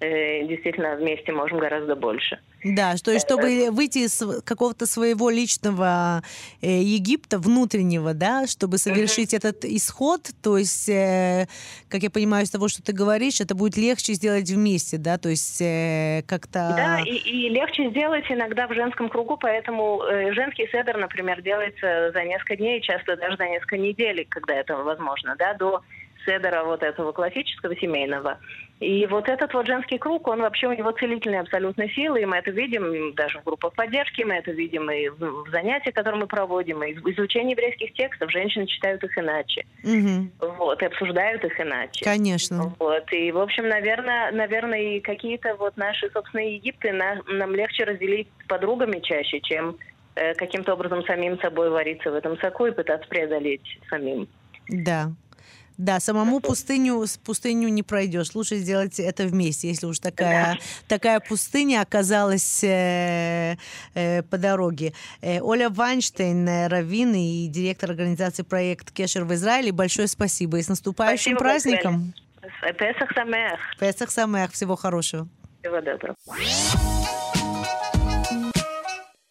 [0.00, 2.38] Э, действительно вместе можем гораздо больше.
[2.64, 6.22] Да, что, чтобы выйти из какого-то своего личного
[6.62, 9.48] э, Египта внутреннего, да, чтобы совершить uh-huh.
[9.48, 11.48] этот исход, то есть, э,
[11.90, 15.28] как я понимаю из того, что ты говоришь, это будет легче сделать вместе, да, то
[15.28, 16.72] есть э, как-то...
[16.76, 22.10] Да, и, и легче сделать иногда в женском кругу, поэтому э, женский седер, например, делается
[22.12, 25.82] за несколько дней, часто даже за несколько недель, когда это возможно, да, до
[26.24, 28.38] седера вот этого классического семейного.
[28.80, 32.38] И вот этот вот женский круг, он вообще у него целительные абсолютно силы, и мы
[32.38, 36.82] это видим даже в группах поддержки, мы это видим и в, занятиях, которые мы проводим,
[36.82, 38.30] и в изучении еврейских текстов.
[38.30, 39.66] Женщины читают их иначе.
[39.84, 40.54] Угу.
[40.56, 42.04] Вот, и обсуждают их иначе.
[42.04, 42.74] Конечно.
[42.78, 47.84] Вот, и, в общем, наверное, наверное и какие-то вот наши собственные Египты на, нам легче
[47.84, 49.76] разделить с подругами чаще, чем
[50.14, 54.26] э, каким-то образом самим собой вариться в этом соку и пытаться преодолеть самим.
[54.68, 55.10] Да.
[55.80, 58.34] Да, самому пустыню, пустыню не пройдешь.
[58.34, 63.56] Лучше сделать это вместе, если уж такая, такая пустыня оказалась э,
[63.94, 64.92] э, по дороге.
[65.22, 70.58] Э, Оля Вайнштейн, э, раввин и директор организации проект Кешер в Израиле, большое спасибо.
[70.58, 72.14] И с наступающим спасибо, праздником.
[72.78, 73.58] Песах Самех.
[73.78, 74.52] Песах Самех.
[74.52, 75.28] Всего хорошего.
[75.62, 76.14] Всего доброго.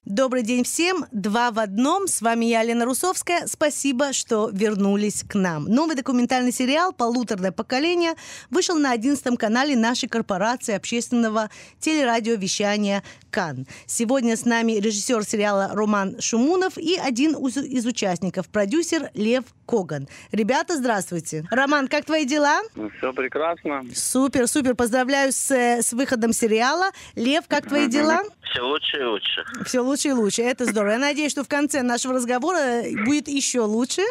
[0.09, 1.05] Добрый день всем.
[1.11, 2.07] Два в одном.
[2.07, 3.45] С вами я, Лена Русовская.
[3.45, 5.65] Спасибо, что вернулись к нам.
[5.65, 8.15] Новый документальный сериал «Полуторное поколение»
[8.49, 13.67] вышел на 11 канале нашей корпорации общественного телерадиовещания «Кан».
[13.85, 20.07] Сегодня с нами режиссер сериала Роман Шумунов и один из участников, продюсер Лев Коган.
[20.31, 21.45] Ребята, здравствуйте.
[21.51, 22.59] Роман, как твои дела?
[22.97, 23.85] Все прекрасно.
[23.93, 24.73] Супер, супер.
[24.73, 26.89] Поздравляю с, с выходом сериала.
[27.15, 28.23] Лев, как твои дела?
[28.51, 29.45] Все лучше и лучше.
[29.63, 30.41] Все лучше и лучше.
[30.41, 30.93] Это здорово.
[30.93, 34.01] Я надеюсь, что в конце нашего разговора будет еще лучше.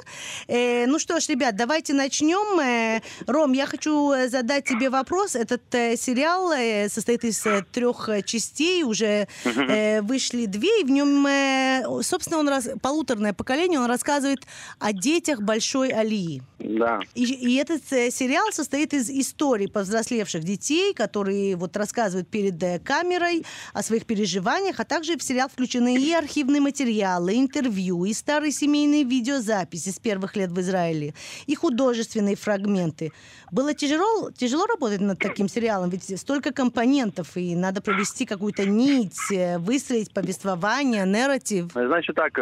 [0.46, 2.60] Э, ну что ж, ребят, давайте начнем.
[2.60, 5.34] Э, Ром, я хочу задать тебе вопрос.
[5.34, 8.84] Этот э, сериал э, состоит из э, трех частей.
[8.84, 10.82] Уже э, вышли две.
[10.82, 13.80] И в нем, э, собственно, он раз, полуторное поколение.
[13.80, 14.46] Он рассказывает
[14.78, 16.42] о детях большой Алии.
[16.58, 17.00] Да.
[17.14, 22.78] И, и этот э, сериал состоит из историй повзрослевших детей, которые вот рассказывают перед э,
[22.78, 28.52] камерой о своих переживаниях, а также в сериал включены и архивные материалы, интервью, и старые
[28.52, 31.14] семейные видеозаписи с первых лет в Израиле,
[31.46, 33.12] и художественные фрагменты.
[33.50, 39.32] Было тяжело, тяжело работать над таким сериалом, ведь столько компонентов, и надо провести какую-то нить,
[39.32, 41.72] э, выстроить повествование, нарратив.
[41.72, 42.38] Значит так,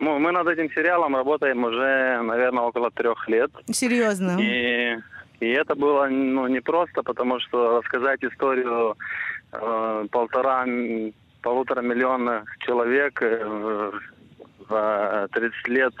[0.00, 3.50] ну, мы над этим сериалом работаем уже, наверное, около трех лет.
[3.70, 4.36] Серьезно?
[4.40, 4.96] И,
[5.40, 8.96] и это было ну, непросто, потому что рассказать историю
[9.52, 10.64] э, полтора,
[11.42, 13.90] полутора миллиона человек э,
[14.68, 15.94] в 30 лет,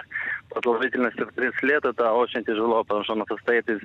[0.50, 3.80] продолжительностью в 30 лет, это очень тяжело, потому что она состоит из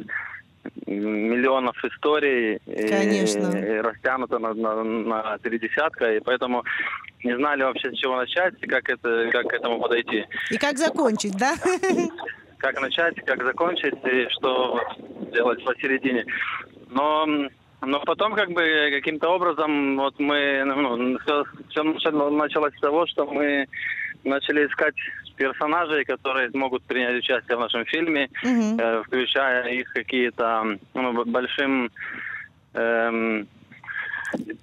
[0.86, 3.58] миллионов историй Конечно.
[3.58, 6.64] и, и растянута на, на, на три десятка, и поэтому
[7.24, 10.26] не знали вообще с чего начать и как, это, как к этому подойти.
[10.52, 11.56] И как закончить, да?
[12.58, 14.80] Как начать, как закончить и что
[15.34, 16.26] делать посередине.
[16.90, 17.28] Но
[17.86, 23.26] но потом как бы каким-то образом вот мы, ну, все, все началось с того, что
[23.26, 23.68] мы
[24.24, 24.96] начали искать
[25.36, 28.80] персонажей, которые могут принять участие в нашем фильме, Мгм.
[28.80, 31.92] э, включая их какие-то ну, большим
[32.74, 33.48] эм,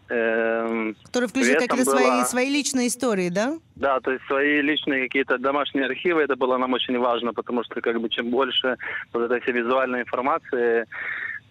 [0.09, 3.59] эм, Которые включили При этом какие-то свои, свои личные истории, да?
[3.76, 7.80] да, то есть свои личные какие-то домашние архивы, это было нам очень важно, потому что
[7.80, 8.76] как бы чем больше
[9.12, 10.87] вот этой всей визуальной информации,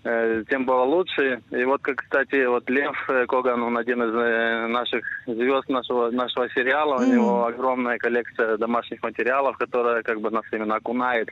[0.04, 1.42] э, тем было лучше.
[1.52, 6.12] И вот, как, кстати, вот Лев э, Коган, он один из э, наших звезд нашего,
[6.12, 7.12] нашего сериала, у Мгм.
[7.12, 11.30] него огромная коллекция домашних материалов, которая как бы нас именно окунает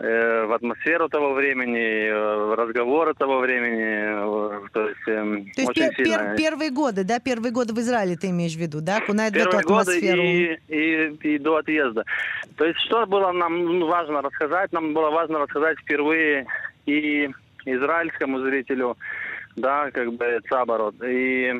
[0.00, 5.70] э, в атмосферу того времени, э, разговоры того времени, э, то есть, эм, То есть
[5.70, 8.98] очень пер- пер- первые годы, да, первые годы в Израиле ты имеешь в виду, да,
[8.98, 10.22] окунает в эту Первые годы атмосферу.
[10.22, 12.04] и, и, и до отъезда.
[12.56, 14.72] То есть что было нам ну, важно рассказать?
[14.72, 16.46] Нам было важно рассказать впервые
[16.86, 17.28] и
[17.66, 18.96] израильскому зрителю,
[19.56, 21.52] да, как бы Цабарот, и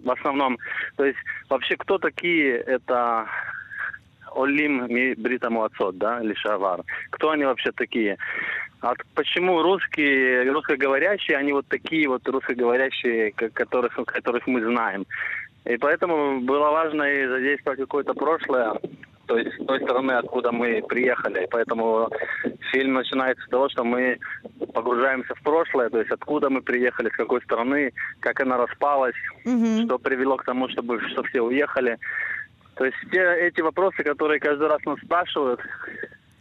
[0.00, 0.58] в основном,
[0.96, 3.26] то есть вообще кто такие это
[4.34, 6.82] Олим ми Бритаму Ацот, да, или Шавар.
[7.10, 8.16] Кто они вообще такие?
[8.80, 15.04] А почему русские, русскоговорящие, они вот такие вот русскоговорящие, ко- которых, которых мы знаем?
[15.64, 18.74] И поэтому было важно и задействовать какое-то прошлое,
[19.26, 21.44] то есть с той стороны, откуда мы приехали.
[21.44, 22.08] И поэтому
[22.72, 24.18] фильм начинается с того, что мы
[24.72, 29.84] погружаемся в прошлое, то есть откуда мы приехали, с какой страны, как она распалась, Мгм.
[29.84, 31.98] что привело к тому, чтобы что все уехали.
[32.78, 35.60] То есть те эти вопросы, которые каждый раз нас спрашивают,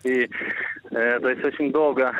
[0.04, 0.30] и
[0.91, 2.13] э, то есть очень долго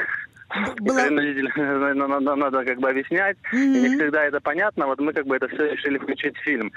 [0.80, 4.88] Было- надо, надо- надо как бы объяснять, и не всегда это понятно.
[4.88, 6.72] Вот мы как бы это все решили включить в фильм.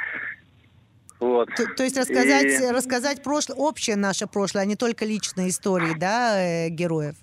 [1.18, 1.48] Вот.
[1.54, 5.94] То, то есть рассказать, И- рассказать прошлое, общее наше прошлое, а не только личные истории,
[5.98, 7.14] да, э, героев.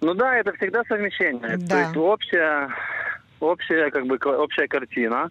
[0.00, 1.56] Ну да, это всегда совмещение.
[1.56, 1.66] Да.
[1.68, 2.68] То есть общая,
[3.40, 5.30] общая, как бы, общая картина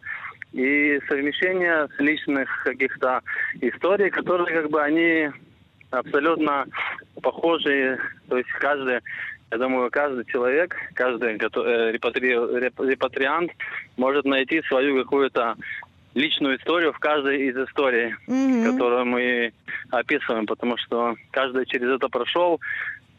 [0.54, 3.22] и совмещение личных каких-то
[3.62, 5.30] историй, которые как бы они
[5.92, 6.66] абсолютно
[7.22, 8.00] похожи.
[8.30, 9.00] То есть каждый,
[9.52, 13.52] я думаю, каждый человек, каждый э, репатри- реп- репатриант
[13.98, 15.56] может найти свою какую-то
[16.13, 18.72] личную историю в каждой из историй Мгм.
[18.74, 19.52] которую мы
[19.89, 22.62] описываем, потому что каждый через это прошел,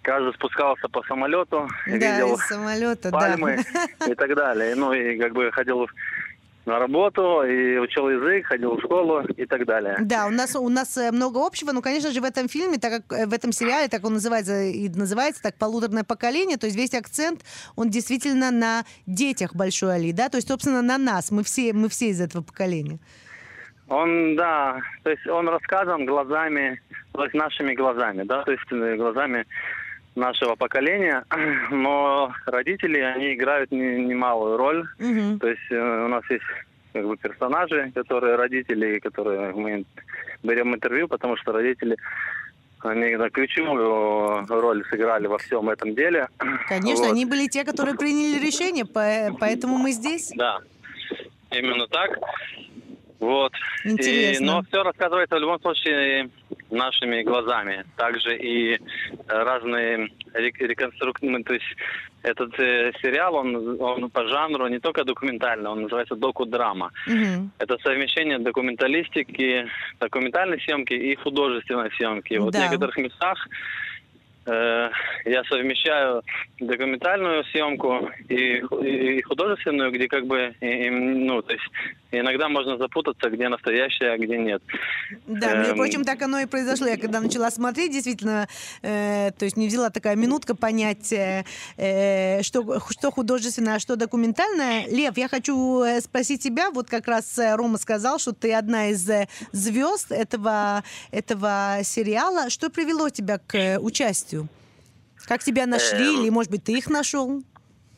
[0.02, 3.58] каждый спускался по самолету, Да, видел самолета, пальмы
[3.98, 4.06] да.
[4.12, 4.76] и так далее.
[4.76, 5.88] Ну и как бы ходил
[6.66, 9.96] на работу, и учил язык, ходил в школу и так далее.
[10.00, 13.04] Да, у нас, у нас э, много общего, но, конечно же, в этом фильме, так
[13.08, 16.76] как э, в этом сериале, так он называется, и называется так «Полуторное поколение», то есть
[16.76, 17.42] весь акцент,
[17.76, 21.88] он действительно на детях Большой Али, да, то есть, собственно, на нас, мы все, мы
[21.88, 22.98] все из этого поколения.
[23.88, 26.80] Он, да, то есть он рассказан глазами,
[27.34, 29.46] нашими глазами, да, то есть э, глазами
[30.14, 31.24] нашего поколения,
[31.70, 35.38] но родители, они играют не- немалую роль Мгм.
[35.38, 36.44] То есть э, у нас есть
[36.92, 39.84] как бы персонажи, которые родители, которые мы
[40.42, 41.96] берем интервью, потому что родители
[42.80, 46.28] они да, ключевую роль сыграли во всем этом деле.
[46.68, 47.12] Конечно, Вот.
[47.12, 50.30] они были те, которые приняли решение, по- поэтому мы здесь.
[50.36, 50.58] Да,
[51.50, 52.18] именно так.
[53.24, 53.52] Вот.
[53.84, 54.44] Интересно.
[54.44, 56.28] И, но все рассказывается в любом случае
[56.70, 57.84] нашими глазами.
[57.96, 58.78] Также и э,
[59.28, 61.64] разные рек- реконструктивные, то есть
[62.22, 66.90] этот э, сериал, он, он по жанру не только документальный, он называется доку-драма.
[67.06, 67.50] Мгм.
[67.58, 69.66] Это совмещение документалистики,
[70.00, 72.34] документальной съемки и художественной съемки.
[72.38, 72.58] Вот Да.
[72.58, 73.48] в некоторых местах
[74.46, 76.22] я совмещаю
[76.60, 81.64] документальную съемку и, и художественную, где как бы, и- ну, то есть
[82.12, 84.62] иногда можно запутаться, где настоящее, а где нет.
[85.26, 85.76] Да, между Эм.
[85.78, 86.86] прочим, так оно и произошло.
[86.86, 88.46] Я когда начала смотреть, действительно,
[88.82, 91.44] э, то есть не взяла такая минутка понять, э,
[91.76, 94.86] э, что, что художественное, а что документальное.
[94.88, 98.88] Лев, я хочу э, спросить тебя, вот как раз э, Рома сказал, что ты одна
[98.90, 99.08] из
[99.52, 102.50] звезд этого, этого сериала.
[102.50, 104.33] Что привело тебя к участию?
[105.26, 106.20] Как тебя нашли, Эм.
[106.22, 107.42] или, может быть, ты их нашел?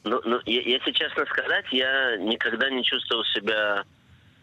[0.05, 3.85] Ну, ну, если честно сказать, я никогда не чувствовал себя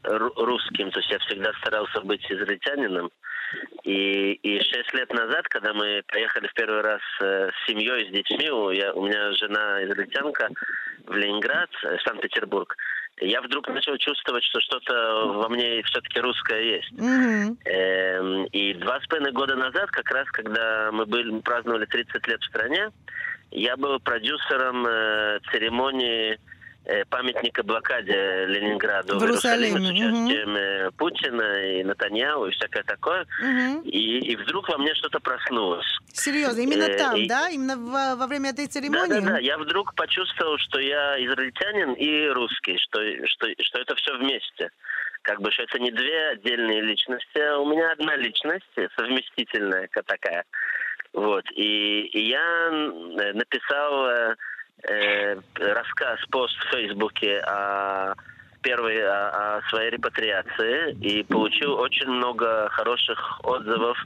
[0.04, 0.92] ру- русским.
[0.92, 3.12] То есть я всегда старался быть израильтянином.
[3.84, 8.12] И, и шесть лет назад, когда мы поехали в первый раз э, с семьей, с
[8.12, 10.50] детьми, у, я, у меня жена израильтянка
[11.06, 12.76] в Ленинград, э, Санкт-Петербург,
[13.22, 14.94] я вдруг начал чувствовать, что что-то
[15.28, 16.92] во мне все-таки русское есть.
[17.66, 22.42] Эм, И два с половиной года назад, как раз когда мы были, праздновали 30 лет
[22.42, 22.90] в стране,
[23.52, 26.40] я был продюсером э, церемонии
[27.10, 31.44] памятника блокаде Ленинграду В Иерусалиме, с участием э, Путина
[31.80, 33.26] и Натаньяу и всякое такое.
[33.42, 33.82] Мгм.
[33.84, 35.86] И, и вдруг во мне что-то проснулось.
[36.12, 37.50] Серьезно, именно Э, там, и- да?
[37.50, 39.20] Именно во, во время этой Да, церемонии?
[39.22, 39.40] да, да.
[39.40, 44.70] Я вдруг почувствовал, что я израильтянин и русский, что, что, что это все вместе.
[45.22, 48.66] Как бы, что это не две отдельные личности, а у меня одна личность,
[48.98, 50.44] совместительная ка- такая.
[51.14, 51.46] Вот.
[51.56, 54.08] И, и я э, написал
[54.84, 58.14] э, э, рассказ, пост в Фейсбуке о
[58.62, 63.98] первой о, о своей репатриации и получил очень много хороших отзывов.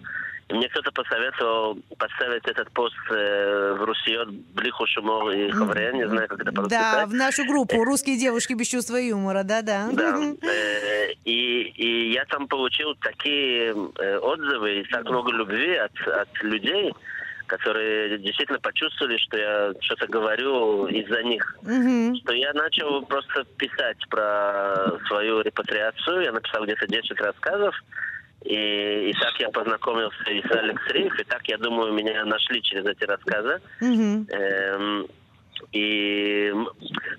[0.50, 6.08] И мне кто-то посоветовал поставить этот пост э, в Русиот, Блиху Шумор и Хавре, не
[6.08, 7.08] знаю, как это Да, прочитать.
[7.10, 9.90] в нашу группу «Русские девушки без чувства юмора», да-да.
[9.92, 10.18] Да.
[10.42, 16.30] Э, И, и я там получил такие э, отзывы и так много любви от, от
[16.44, 16.94] людей,
[17.48, 21.58] которые действительно почувствовали, что я что-то говорю из-за них.
[21.64, 22.16] Мгм.
[22.18, 26.22] Что я начал просто писать про свою репатриацию.
[26.22, 27.76] Я написал где-то 10 рассказов.
[28.44, 32.62] И, и так я познакомился и с Алекс Риф, и так, я думаю, меня нашли
[32.62, 33.60] через эти рассказы.
[33.82, 34.28] Мгм.
[34.30, 35.08] Эм,
[35.72, 36.54] и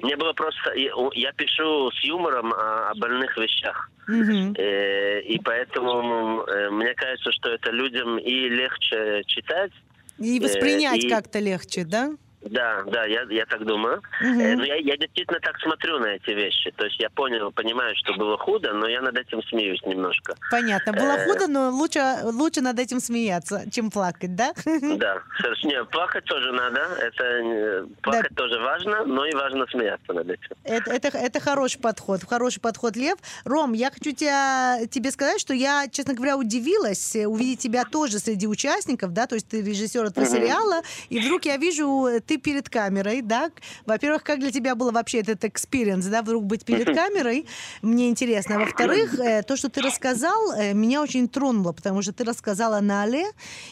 [0.03, 0.73] мне было просто...
[0.75, 3.91] Я, пишу с юмором о, о больных вещах.
[4.07, 4.55] Мгм.
[4.57, 9.73] Э, и поэтому э, мне кажется, что это людям и легче читать.
[10.19, 12.17] И воспринять и- как-то легче, да?
[12.43, 14.01] Да, да, я, я так думаю.
[14.21, 14.41] Мгм.
[14.41, 16.71] Э, но я, я действительно так смотрю на эти вещи.
[16.77, 20.35] То есть я понял, понимаю, что было худо, но я над этим смеюсь немножко.
[20.51, 20.93] Понятно.
[20.93, 21.27] Было Э.
[21.27, 24.53] худо, но лучше, лучше над этим смеяться, чем плакать, да?
[24.99, 25.85] Да, совершенно.
[25.87, 26.81] Плакать тоже надо.
[27.01, 30.49] Это э, плакать тоже важно, но и важно смеяться над этим.
[30.65, 33.19] Это, это, это хороший подход, хороший подход, Лев.
[33.45, 38.19] Ром, я хочу тебя, тебе сказать, что я, честно говоря, удивилась э, увидеть тебя тоже
[38.21, 42.37] среди участников, да, то есть ты режиссер этого сериала, и вдруг я вижу, э, ты
[42.37, 43.51] перед камерой, да.
[43.87, 47.47] Во-первых, как для тебя было вообще этот experience, да, вдруг быть перед камерой,
[47.83, 48.57] мне интересно.
[48.57, 52.81] А во-вторых, э, то, что ты рассказал, э, меня очень тронуло, потому что ты рассказала
[52.81, 53.25] на Але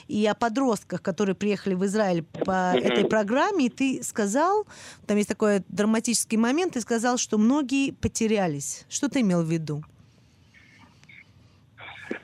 [0.08, 4.66] и о подростках, которые приехали в Израиль по этой программе, и ты сказал,
[5.06, 8.86] там есть такой драматический момент, ты сказал, что многие потерялись.
[8.88, 9.84] Что ты имел в виду?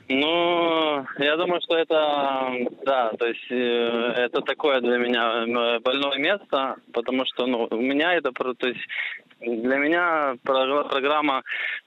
[0.09, 2.51] Ну, я думаю, что это,
[2.85, 7.77] да, то есть э, это такое для меня э, больное место, потому что, ну, у
[7.77, 8.81] меня это, то есть
[9.39, 11.43] для меня програ- программа,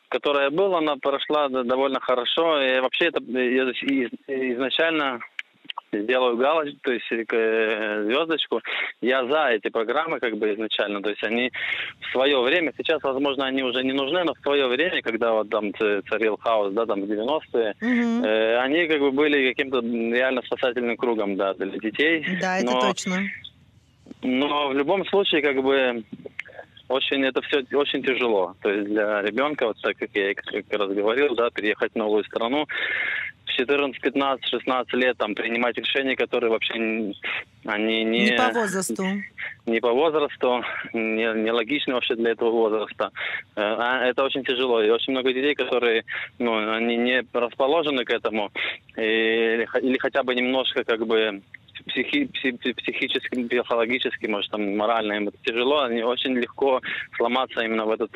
[0.08, 5.20] которая была, она прошла довольно хорошо, и вообще это из- изначально
[5.92, 8.60] сделаю галочку, то есть э, звездочку.
[9.00, 11.50] Я за эти программы как бы изначально, то есть они
[12.00, 15.50] в свое время, сейчас, возможно, они уже не нужны, но в свое время, когда вот
[15.50, 18.24] там царил хаос, да, там в 90-е, Мгм.
[18.24, 22.26] Э, они как бы были каким-то реально спасательным кругом, да, для детей.
[22.40, 23.16] Да, это но, точно.
[24.22, 26.04] Но в любом случае, как бы,
[26.88, 28.54] очень это все очень тяжело.
[28.62, 32.24] То есть для ребенка, вот так как я как раз говорил, да, переехать в новую
[32.24, 32.66] страну,
[33.56, 36.74] 14, 15, 16 лет там принимать решения, которые вообще
[37.64, 39.04] они не, Не по возрасту.
[39.66, 43.10] не по возрасту, не, не логичны вообще для этого возраста.
[43.56, 44.82] Э, а Это очень тяжело.
[44.82, 46.04] И очень много детей, которые
[46.38, 48.52] ну, они не расположены к этому,
[48.96, 51.42] или, или хотя бы немножко как бы
[51.86, 56.80] психи, пси- пси- психически, психологически, может, там, морально им это тяжело, они очень легко
[57.16, 58.10] сломаться именно в этот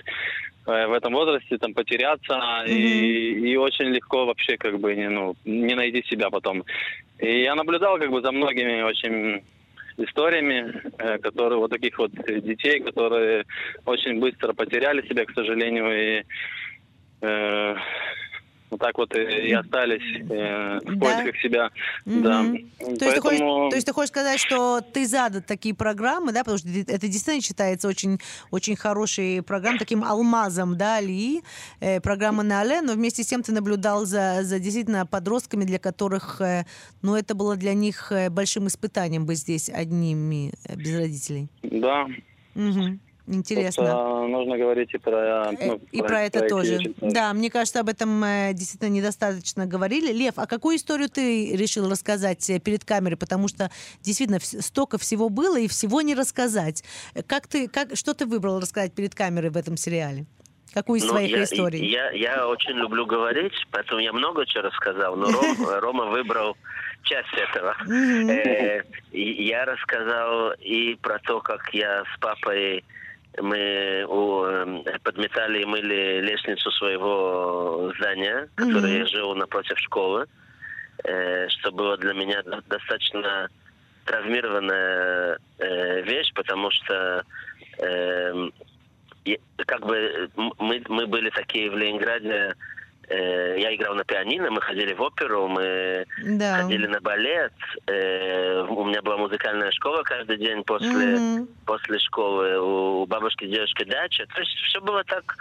[0.70, 5.74] в этом возрасте, там, потеряться, и, и очень легко вообще, как бы, не, ну, не
[5.74, 6.64] найти себя потом.
[7.18, 9.42] И я наблюдал, как бы, за многими очень
[9.96, 13.44] историями, э, которые вот таких вот детей, которые
[13.84, 16.24] очень быстро потеряли себя, к сожалению, и
[17.22, 17.76] э,
[18.70, 21.00] вот так вот и, остались э, в Да.
[21.00, 21.70] поисках себя.
[22.04, 22.22] Мгм.
[22.22, 22.42] Да.
[22.42, 26.32] То есть, ты хочешь, Поэтому- то есть ты хочешь сказать, что ты за такие программы,
[26.32, 28.18] да, потому что это действительно считается очень,
[28.50, 31.42] очень хорошей программой, таким алмазом, да, Али,
[31.80, 35.78] э, программа на Але, но вместе с тем ты наблюдал за, за действительно подростками, для
[35.78, 36.64] которых, э,
[37.02, 41.48] ну, это было для них э, большим испытанием быть здесь одними, э, без родителей.
[41.62, 42.06] Да.
[42.54, 43.00] Мгм.
[43.32, 43.84] Интересно.
[43.84, 46.76] Просто нужно говорить и про, Э, ну, И про это эти тоже.
[46.78, 50.12] вещи Да, мне кажется, об этом э, действительно недостаточно говорили.
[50.12, 53.16] Лев, а какую историю ты решил рассказать э, перед камерой?
[53.16, 53.70] Потому что
[54.02, 56.82] действительно столько всего было и всего не рассказать.
[57.14, 60.26] Э, Как ты, как, что ты выбрал рассказать перед камерой в этом сериале?
[60.72, 61.84] Какую из Ну, своих я, историй?
[61.90, 66.56] Я, я очень люблю говорить, поэтому я много чего рассказал, но Ром- Рома выбрал
[67.02, 67.74] часть этого.
[67.90, 72.84] Э, Я рассказал и про то, как я с папой
[73.38, 80.26] мы у, эм, подметали и мыли лестницу своего здания, которое я жил напротив школы,
[81.04, 83.48] э, что было для меня до- достаточно
[84.04, 87.22] травмированная э, вещь, потому что
[87.78, 88.52] эм,
[89.66, 92.54] как бы мы, мы были такие в Ленинграде,
[93.10, 96.62] э, я играл на пианино, мы ходили в оперу, мы да.
[96.62, 97.52] ходили на балет,
[97.86, 101.48] э, у меня была музыкальная школа каждый день после, mm-hmm.
[101.66, 104.26] после школы, у бабушки и дедушки дача.
[104.34, 105.36] То есть все было так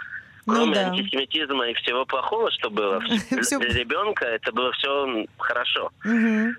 [0.46, 0.86] ну кроме ну, да.
[0.88, 3.00] антисемитизма и всего плохого, что было
[3.30, 5.90] для ребенка, это было все хорошо.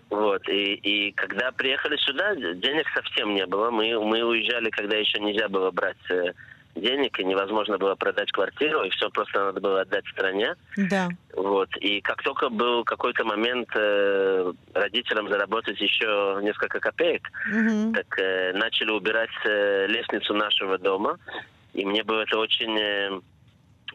[0.09, 0.47] Вот.
[0.47, 3.71] И, и когда приехали сюда, денег совсем не было.
[3.71, 6.33] Мы, мы уезжали, когда еще нельзя было брать э,
[6.75, 10.55] денег, и невозможно было продать квартиру, и все просто надо было отдать стране.
[10.77, 11.09] Да.
[11.35, 11.69] Вот.
[11.77, 17.93] И как только был какой-то момент э, родителям заработать еще несколько копеек, угу.
[17.93, 21.17] так э, начали убирать э, лестницу нашего дома.
[21.73, 22.77] И мне было это очень...
[22.77, 23.19] Э,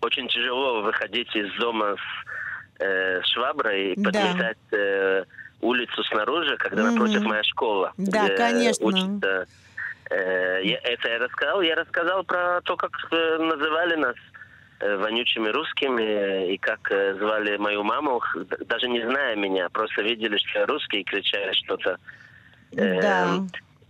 [0.02, 4.76] очень тяжело выходить из дома с э, шваброй и подметать да.
[4.76, 5.24] э,
[5.60, 6.90] улицу снаружи, когда mm-hmm.
[6.90, 7.92] напротив моя школа.
[7.96, 8.86] Да, где конечно.
[8.86, 9.46] Учится, э, я,
[10.14, 11.60] это я рассказал.
[11.62, 14.16] Я рассказал про то, как э, называли нас
[14.80, 18.22] э, вонючими русскими и как э, звали мою маму,
[18.66, 21.98] даже не зная меня, просто видели, что я русский и кричали что-то.
[22.76, 23.38] Э, да.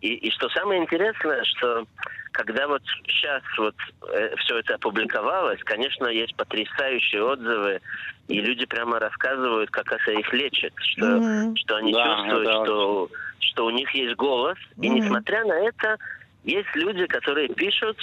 [0.00, 1.86] И, и что самое интересное, что
[2.32, 3.74] когда вот сейчас вот
[4.12, 7.80] э, все это опубликовалось, конечно, есть потрясающие отзывы,
[8.28, 11.56] и люди прямо рассказывают, как это их лечит, что, mm-hmm.
[11.56, 13.08] что они да, чувствуют, что,
[13.38, 14.84] что у них есть голос, mm-hmm.
[14.84, 15.96] и несмотря на это,
[16.44, 17.98] есть люди, которые пишут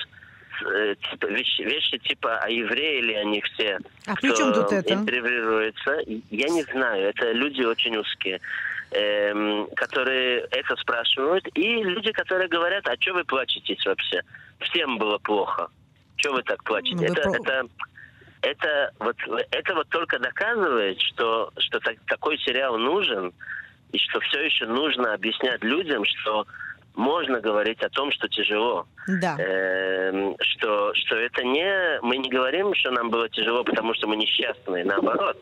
[0.65, 4.93] э, типа, вещи, вещи типа о евреи или они все, а кто тут это?
[4.93, 5.99] интервьюируется.
[6.29, 8.39] Я не знаю, это люди очень узкие
[8.93, 14.21] эм, которые это спрашивают, и люди, которые говорят, а что вы плачетесь вообще?
[14.59, 15.67] Всем было плохо.
[16.17, 16.95] Что вы так плачете?
[16.95, 17.31] Ну, это, про...
[17.31, 17.67] это,
[18.43, 19.15] это, вот,
[19.51, 23.33] это вот только доказывает, что, что так, такой сериал нужен,
[23.91, 26.45] и что все еще нужно объяснять людям, что
[26.95, 28.85] можно говорить о том, что тяжело.
[29.21, 29.35] Да.
[29.39, 31.99] Э, что, что это не...
[32.01, 34.85] Мы не говорим, что нам было тяжело, потому что мы несчастные.
[34.85, 35.37] Наоборот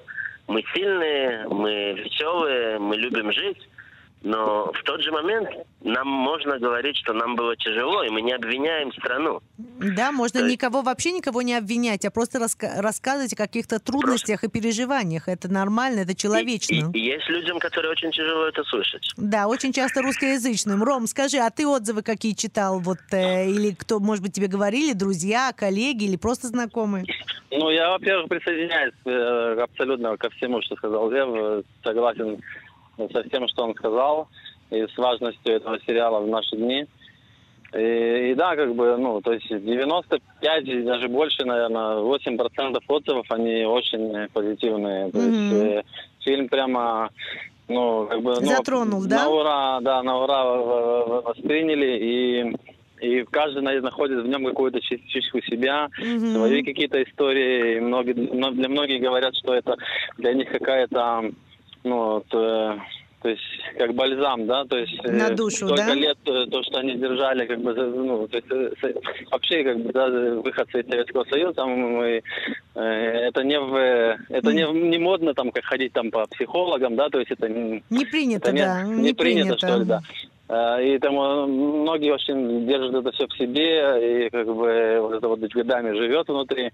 [0.47, 3.68] мы сильные, мы веселые, мы любим жить.
[4.24, 5.49] Но в тот же момент
[5.82, 9.41] нам можно говорить, что нам было тяжело, и мы не обвиняем страну.
[9.57, 10.86] Да, можно То никого, есть...
[10.86, 14.57] вообще никого не обвинять, а просто раска- рассказывать о каких-то трудностях просто...
[14.57, 15.28] и переживаниях.
[15.28, 16.74] Это нормально, это человечно.
[16.74, 19.09] И, и, и есть людям, которые очень тяжело это слышать.
[19.17, 20.84] Да, очень часто русскоязычным.
[20.84, 22.80] Ром, скажи, а ты отзывы какие читал?
[22.80, 27.05] Вот, э, или кто, может быть, тебе говорили, друзья, коллеги или просто знакомые?
[27.49, 31.28] Ну, я, во-первых, присоединяюсь э, абсолютно ко всему, что сказал Лев.
[31.28, 31.63] Э,
[33.02, 34.28] согласен со всем, что он сказал,
[34.70, 36.86] и с важностью этого сериала в наши дни.
[37.74, 43.64] И, и да, как бы, ну, то есть 95, даже больше, наверное, 8% отзывов, они
[43.64, 45.10] очень позитивные.
[45.12, 45.32] То mm-hmm.
[45.32, 45.84] есть э,
[46.20, 47.10] фильм прямо,
[47.70, 48.36] ну, как бы...
[48.41, 49.24] Ну, Затронул, да?
[49.24, 50.43] На ура, да, на ура
[51.22, 52.56] восприняли, и
[53.02, 56.34] и каждый находит в нем какую-то частичку себя, mm-hmm.
[56.36, 57.78] свои какие-то истории.
[57.78, 59.76] И многие, для многих говорят, что это
[60.18, 61.32] для них какая-то,
[61.84, 62.78] ну, вот, э,
[63.22, 63.42] то есть
[63.78, 65.94] как бальзам, да, то есть на э, душу, столько да?
[65.94, 68.50] лет э, то, что они держали, как бы, ну, то есть
[69.32, 72.24] вообще как бы, да, выходцы из Советского Союза, там, мы,
[72.76, 73.76] э, это не в,
[74.30, 78.06] это не, не модно там, как ходить там по психологам, да, то есть это не
[78.06, 80.02] принято, это не, да, не, не принято, принято, что ли, да.
[80.82, 85.40] И там многие очень держат это все в себе, и как бы вот это вот
[85.40, 86.72] годами живет внутри.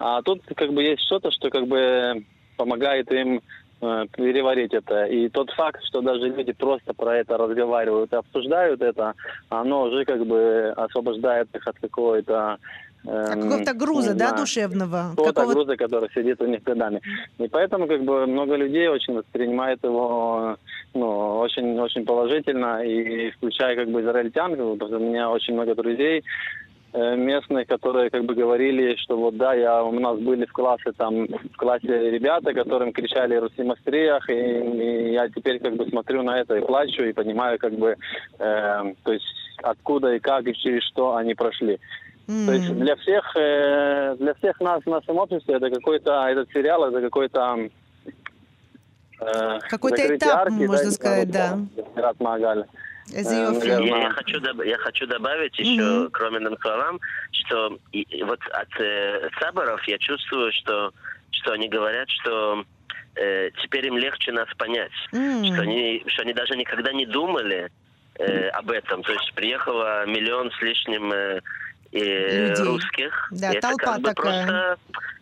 [0.00, 2.24] А тут как бы есть что-то, что как бы
[2.56, 5.04] помогает им Э, переварить это.
[5.04, 9.14] И тот факт, что даже люди просто про это разговаривают и обсуждают это,
[9.48, 12.58] оно уже как бы освобождает их от какой-то
[13.06, 15.10] эм, какого-то груза, да, душевного?
[15.10, 17.00] Какого-то какого груза, который сидит у них годами.
[17.38, 20.56] И поэтому как бы много людей очень воспринимает его
[20.92, 25.74] ну, очень, очень положительно, и включая как бы израильтян, потому что у меня очень много
[25.74, 30.52] друзей, Э, местные, которые как бы говорили, что вот да, я, у нас были в
[30.52, 36.22] классе там в классе ребята, которым кричали Русимастриях, и, и я теперь как бы смотрю
[36.22, 37.96] на это и плачу и понимаю как бы,
[38.38, 39.24] э, то есть
[39.62, 41.78] откуда и как и через что они прошли.
[42.26, 42.46] Mm.
[42.46, 46.84] То есть для всех, э, для всех нас в нашем обществе это какой-то этот сериал,
[46.84, 47.68] это какой-то
[49.20, 51.58] э, какой-то этап, арки, можно да, сказать, да.
[51.96, 52.12] да.
[53.12, 56.10] Я, я, хочу, я хочу добавить еще, mm-hmm.
[56.12, 57.00] кроме словам,
[57.32, 60.92] что и, вот от э, Саборов я чувствую, что,
[61.30, 62.64] что они говорят, что
[63.16, 65.52] э, теперь им легче нас понять, mm-hmm.
[65.52, 67.70] что, они, что они даже никогда не думали
[68.18, 69.02] э, об этом.
[69.02, 71.40] То есть приехало миллион с лишним э,
[71.92, 73.28] э, русских.
[73.32, 74.46] Да, это толпа как бы такая.
[74.46, 74.78] Просто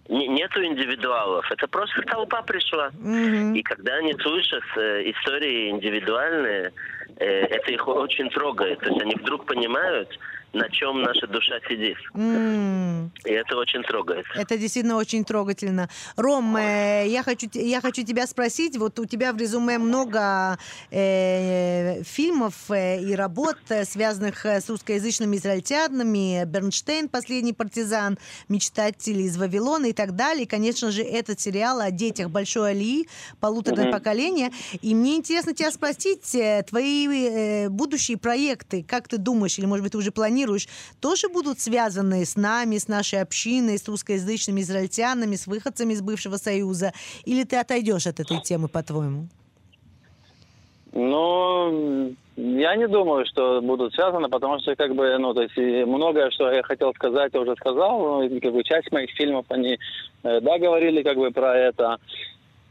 [0.09, 2.89] нету индивидуалов, это просто толпа пришла.
[2.89, 3.57] Mm-hmm.
[3.57, 6.73] И когда они слышат э, истории индивидуальные,
[7.17, 8.81] э, это их очень трогает.
[8.81, 10.09] То есть они вдруг понимают,
[10.55, 11.99] на чем наша душа сидит.
[12.15, 14.25] М, И это очень трогает.
[14.35, 15.91] Это действительно очень трогательно.
[16.17, 20.57] Ром, э, я, хочу, я хочу тебя спросить, вот у тебя в резюме много
[20.91, 29.25] э, фильмов э, и работ, э, связанных э, с русскоязычными израильтянами, Бернштейн, «Последний партизан», «Мечтатели
[29.25, 30.45] из Вавилона» и так далее.
[30.45, 33.09] И, конечно же, этот сериал о детях Большой Алии,
[33.41, 33.93] полуторное Мгм.
[33.93, 34.51] поколение.
[34.81, 39.83] И мне интересно тебя спросить, э, твои э, будущие проекты, как ты думаешь, или, может
[39.83, 40.69] быть, ты уже планируешь,
[41.01, 46.37] тоже будут связаны с нами, с нашей общиной, с русскоязычными израильтянами, с выходцами из бывшего
[46.37, 46.93] Союза?
[47.25, 49.29] Или ты отойдешь от этой темы, по-твоему?
[50.93, 56.31] Ну, я не думаю, что будут связаны, потому что, как бы, ну, то есть, многое,
[56.31, 58.23] что я хотел сказать, я уже сказал.
[58.23, 59.77] Ну, как бы, часть моих фильмов, они,
[60.23, 61.99] э, да, говорили, как бы, про это.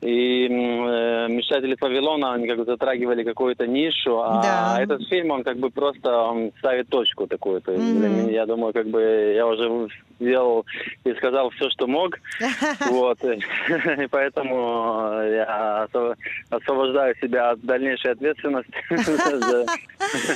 [0.08, 4.82] И э, «Мечтатели Павилона», они как бы затрагивали какую-то нишу, а Да.
[4.84, 7.60] этот фильм, он как бы просто он ставит точку такую.
[7.62, 9.02] То есть для меня, я думаю, как бы
[9.36, 9.88] я уже
[10.20, 10.66] сделал
[11.04, 12.16] и сказал все, что мог.
[12.90, 13.18] Вот.
[14.04, 16.16] И поэтому я осво-
[16.50, 18.72] освобождаю себя от дальнейшей ответственности.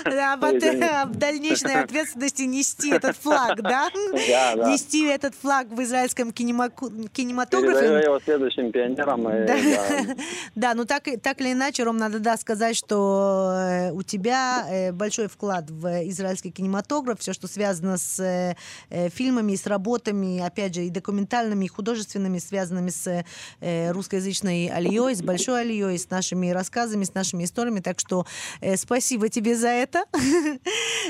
[0.06, 3.90] Да, об об дальнейшей ответственности нести этот флаг, да?
[3.94, 8.04] Нести этот флаг в израильском кинемаку- Передаю кинематографе.
[8.04, 9.24] его следующим пионерам.
[9.24, 9.56] Да.
[9.64, 10.16] Да.
[10.56, 14.92] Да, ну так, так или иначе, Ром, надо да, сказать, что э, у тебя э,
[14.92, 18.56] большой вклад в израильский кинематограф, все, что связано с э,
[19.10, 23.26] фильмами, с работами, опять же, и документальными, и художественными, связанными с
[23.62, 27.80] русскоязычной алией, с большой алией, с нашими рассказами, с нашими историями.
[27.80, 28.26] Так что
[28.76, 30.06] спасибо тебе за это.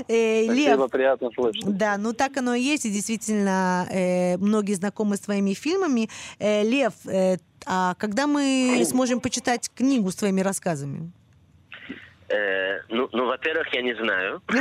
[0.08, 1.78] Э, Лев, Спасибо, приятно слышать.
[1.78, 3.88] да, ну так оно и есть, и действительно
[4.39, 6.10] многие знакомы с твоими фильмами.
[6.39, 6.93] Лев,
[7.66, 11.12] а когда мы сможем почитать книгу с твоими рассказами?
[12.30, 14.41] Э, ну, ну, во-первых, я не знаю.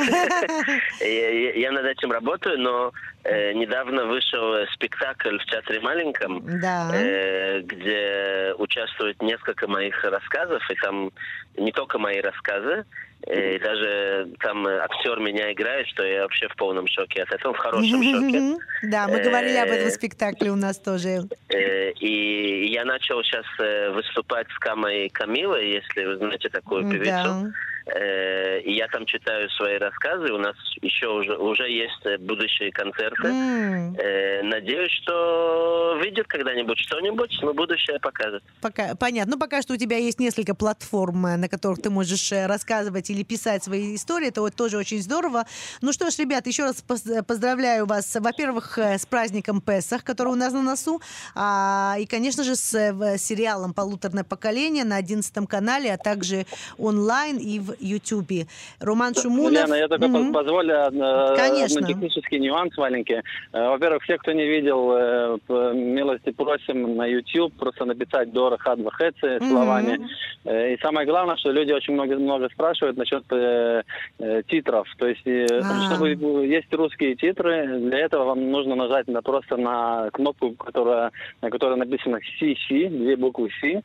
[1.01, 2.93] Я, над этим работаю, но
[3.25, 6.91] э, недавно вышел спектакль в театре маленьком, Да.
[6.93, 11.11] э, где участвует несколько моих рассказов, и там
[11.57, 12.85] не только мои рассказы,
[13.27, 17.53] и даже там э, актер меня играет, что я вообще в полном шоке от этого,
[17.53, 18.57] в хорошем шоке.
[18.83, 21.29] Да, мы говорили об этом Э, спектакле у нас тоже.
[21.49, 27.53] Э, И я начал сейчас э, выступать с Камой Камилой, если вы знаете такую певицу.
[27.87, 30.33] Э, И я там читаю свои рассказы.
[30.33, 33.29] У нас еще уже, уже есть будущие концерты.
[33.29, 38.43] Э, Надеюсь, что выйдет когда-нибудь что-нибудь, но будущее покажет.
[38.61, 39.33] Пока, понятно.
[39.35, 43.23] Ну, пока что у тебя есть несколько платформ, э, на которых ты можешь рассказывать или
[43.23, 44.29] писать свои истории.
[44.29, 45.45] Это вот тоже очень здорово.
[45.83, 50.37] Ну что ж, ребят, еще раз поз- поздравляю вас, во-первых, с праздником Песах, который у
[50.37, 51.01] нас на носу,
[51.35, 52.71] а, и, конечно же, с
[53.19, 56.47] сериалом «Полуторное поколение» на 11 канале, а также
[56.79, 58.47] онлайн и в Ютубе.
[58.81, 59.53] Роман Шумунов.
[59.53, 61.87] Лена, я только поз- позволю э, Конечно.
[61.87, 63.21] технический нюанс маленький.
[63.53, 65.39] Э, Во-первых, все, кто не видел, э,
[65.75, 69.99] милости просим на YouTube просто написать Дора Хадва Хэци словами.
[70.45, 73.83] Э, И самое главное, что люди очень много, много спрашивают насчет э,
[74.19, 74.87] э, титров.
[74.99, 75.95] То есть, А.
[75.95, 76.11] чтобы
[76.47, 81.11] есть русские титры, для этого вам нужно нажать на, просто на кнопку, которая,
[81.43, 83.83] на которой написано CC, две буквы C.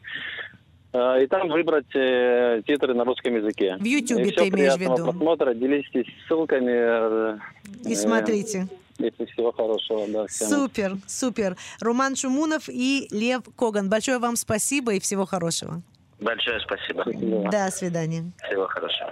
[0.95, 3.75] Э, И там выбрать э, титры на русском языке.
[3.79, 5.05] В Ютубе И ты имеешь в приятного виду?
[5.11, 7.35] просмотра, делитесь ссылками.
[7.35, 7.37] э,
[7.85, 8.67] И э, смотрите.
[8.97, 10.47] И всего хорошего, да, всем.
[10.47, 11.57] Супер, супер.
[11.81, 13.89] Роман Шумунов и Лев Коган.
[13.89, 15.81] Большое вам спасибо и всего хорошего.
[16.21, 17.01] Большое спасибо.
[17.01, 17.49] Спасибо.
[17.51, 18.31] До свидания.
[18.47, 19.11] Всего хорошего.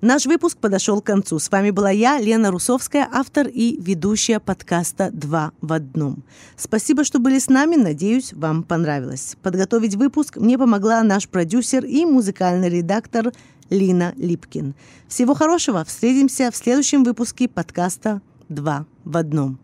[0.00, 1.40] Наш выпуск подошел к концу.
[1.40, 6.22] С вами была я, Лена Русовская, автор и ведущая подкаста «Два в одном».
[6.56, 7.74] Спасибо, что были с нами.
[7.74, 9.36] Надеюсь, вам понравилось.
[9.42, 13.32] Подготовить выпуск мне помогла наш продюсер и музыкальный редактор
[13.70, 14.76] Лина Липкин.
[15.08, 15.84] Всего хорошего.
[15.84, 19.58] Встретимся в следующем выпуске подкаста «Два в одном».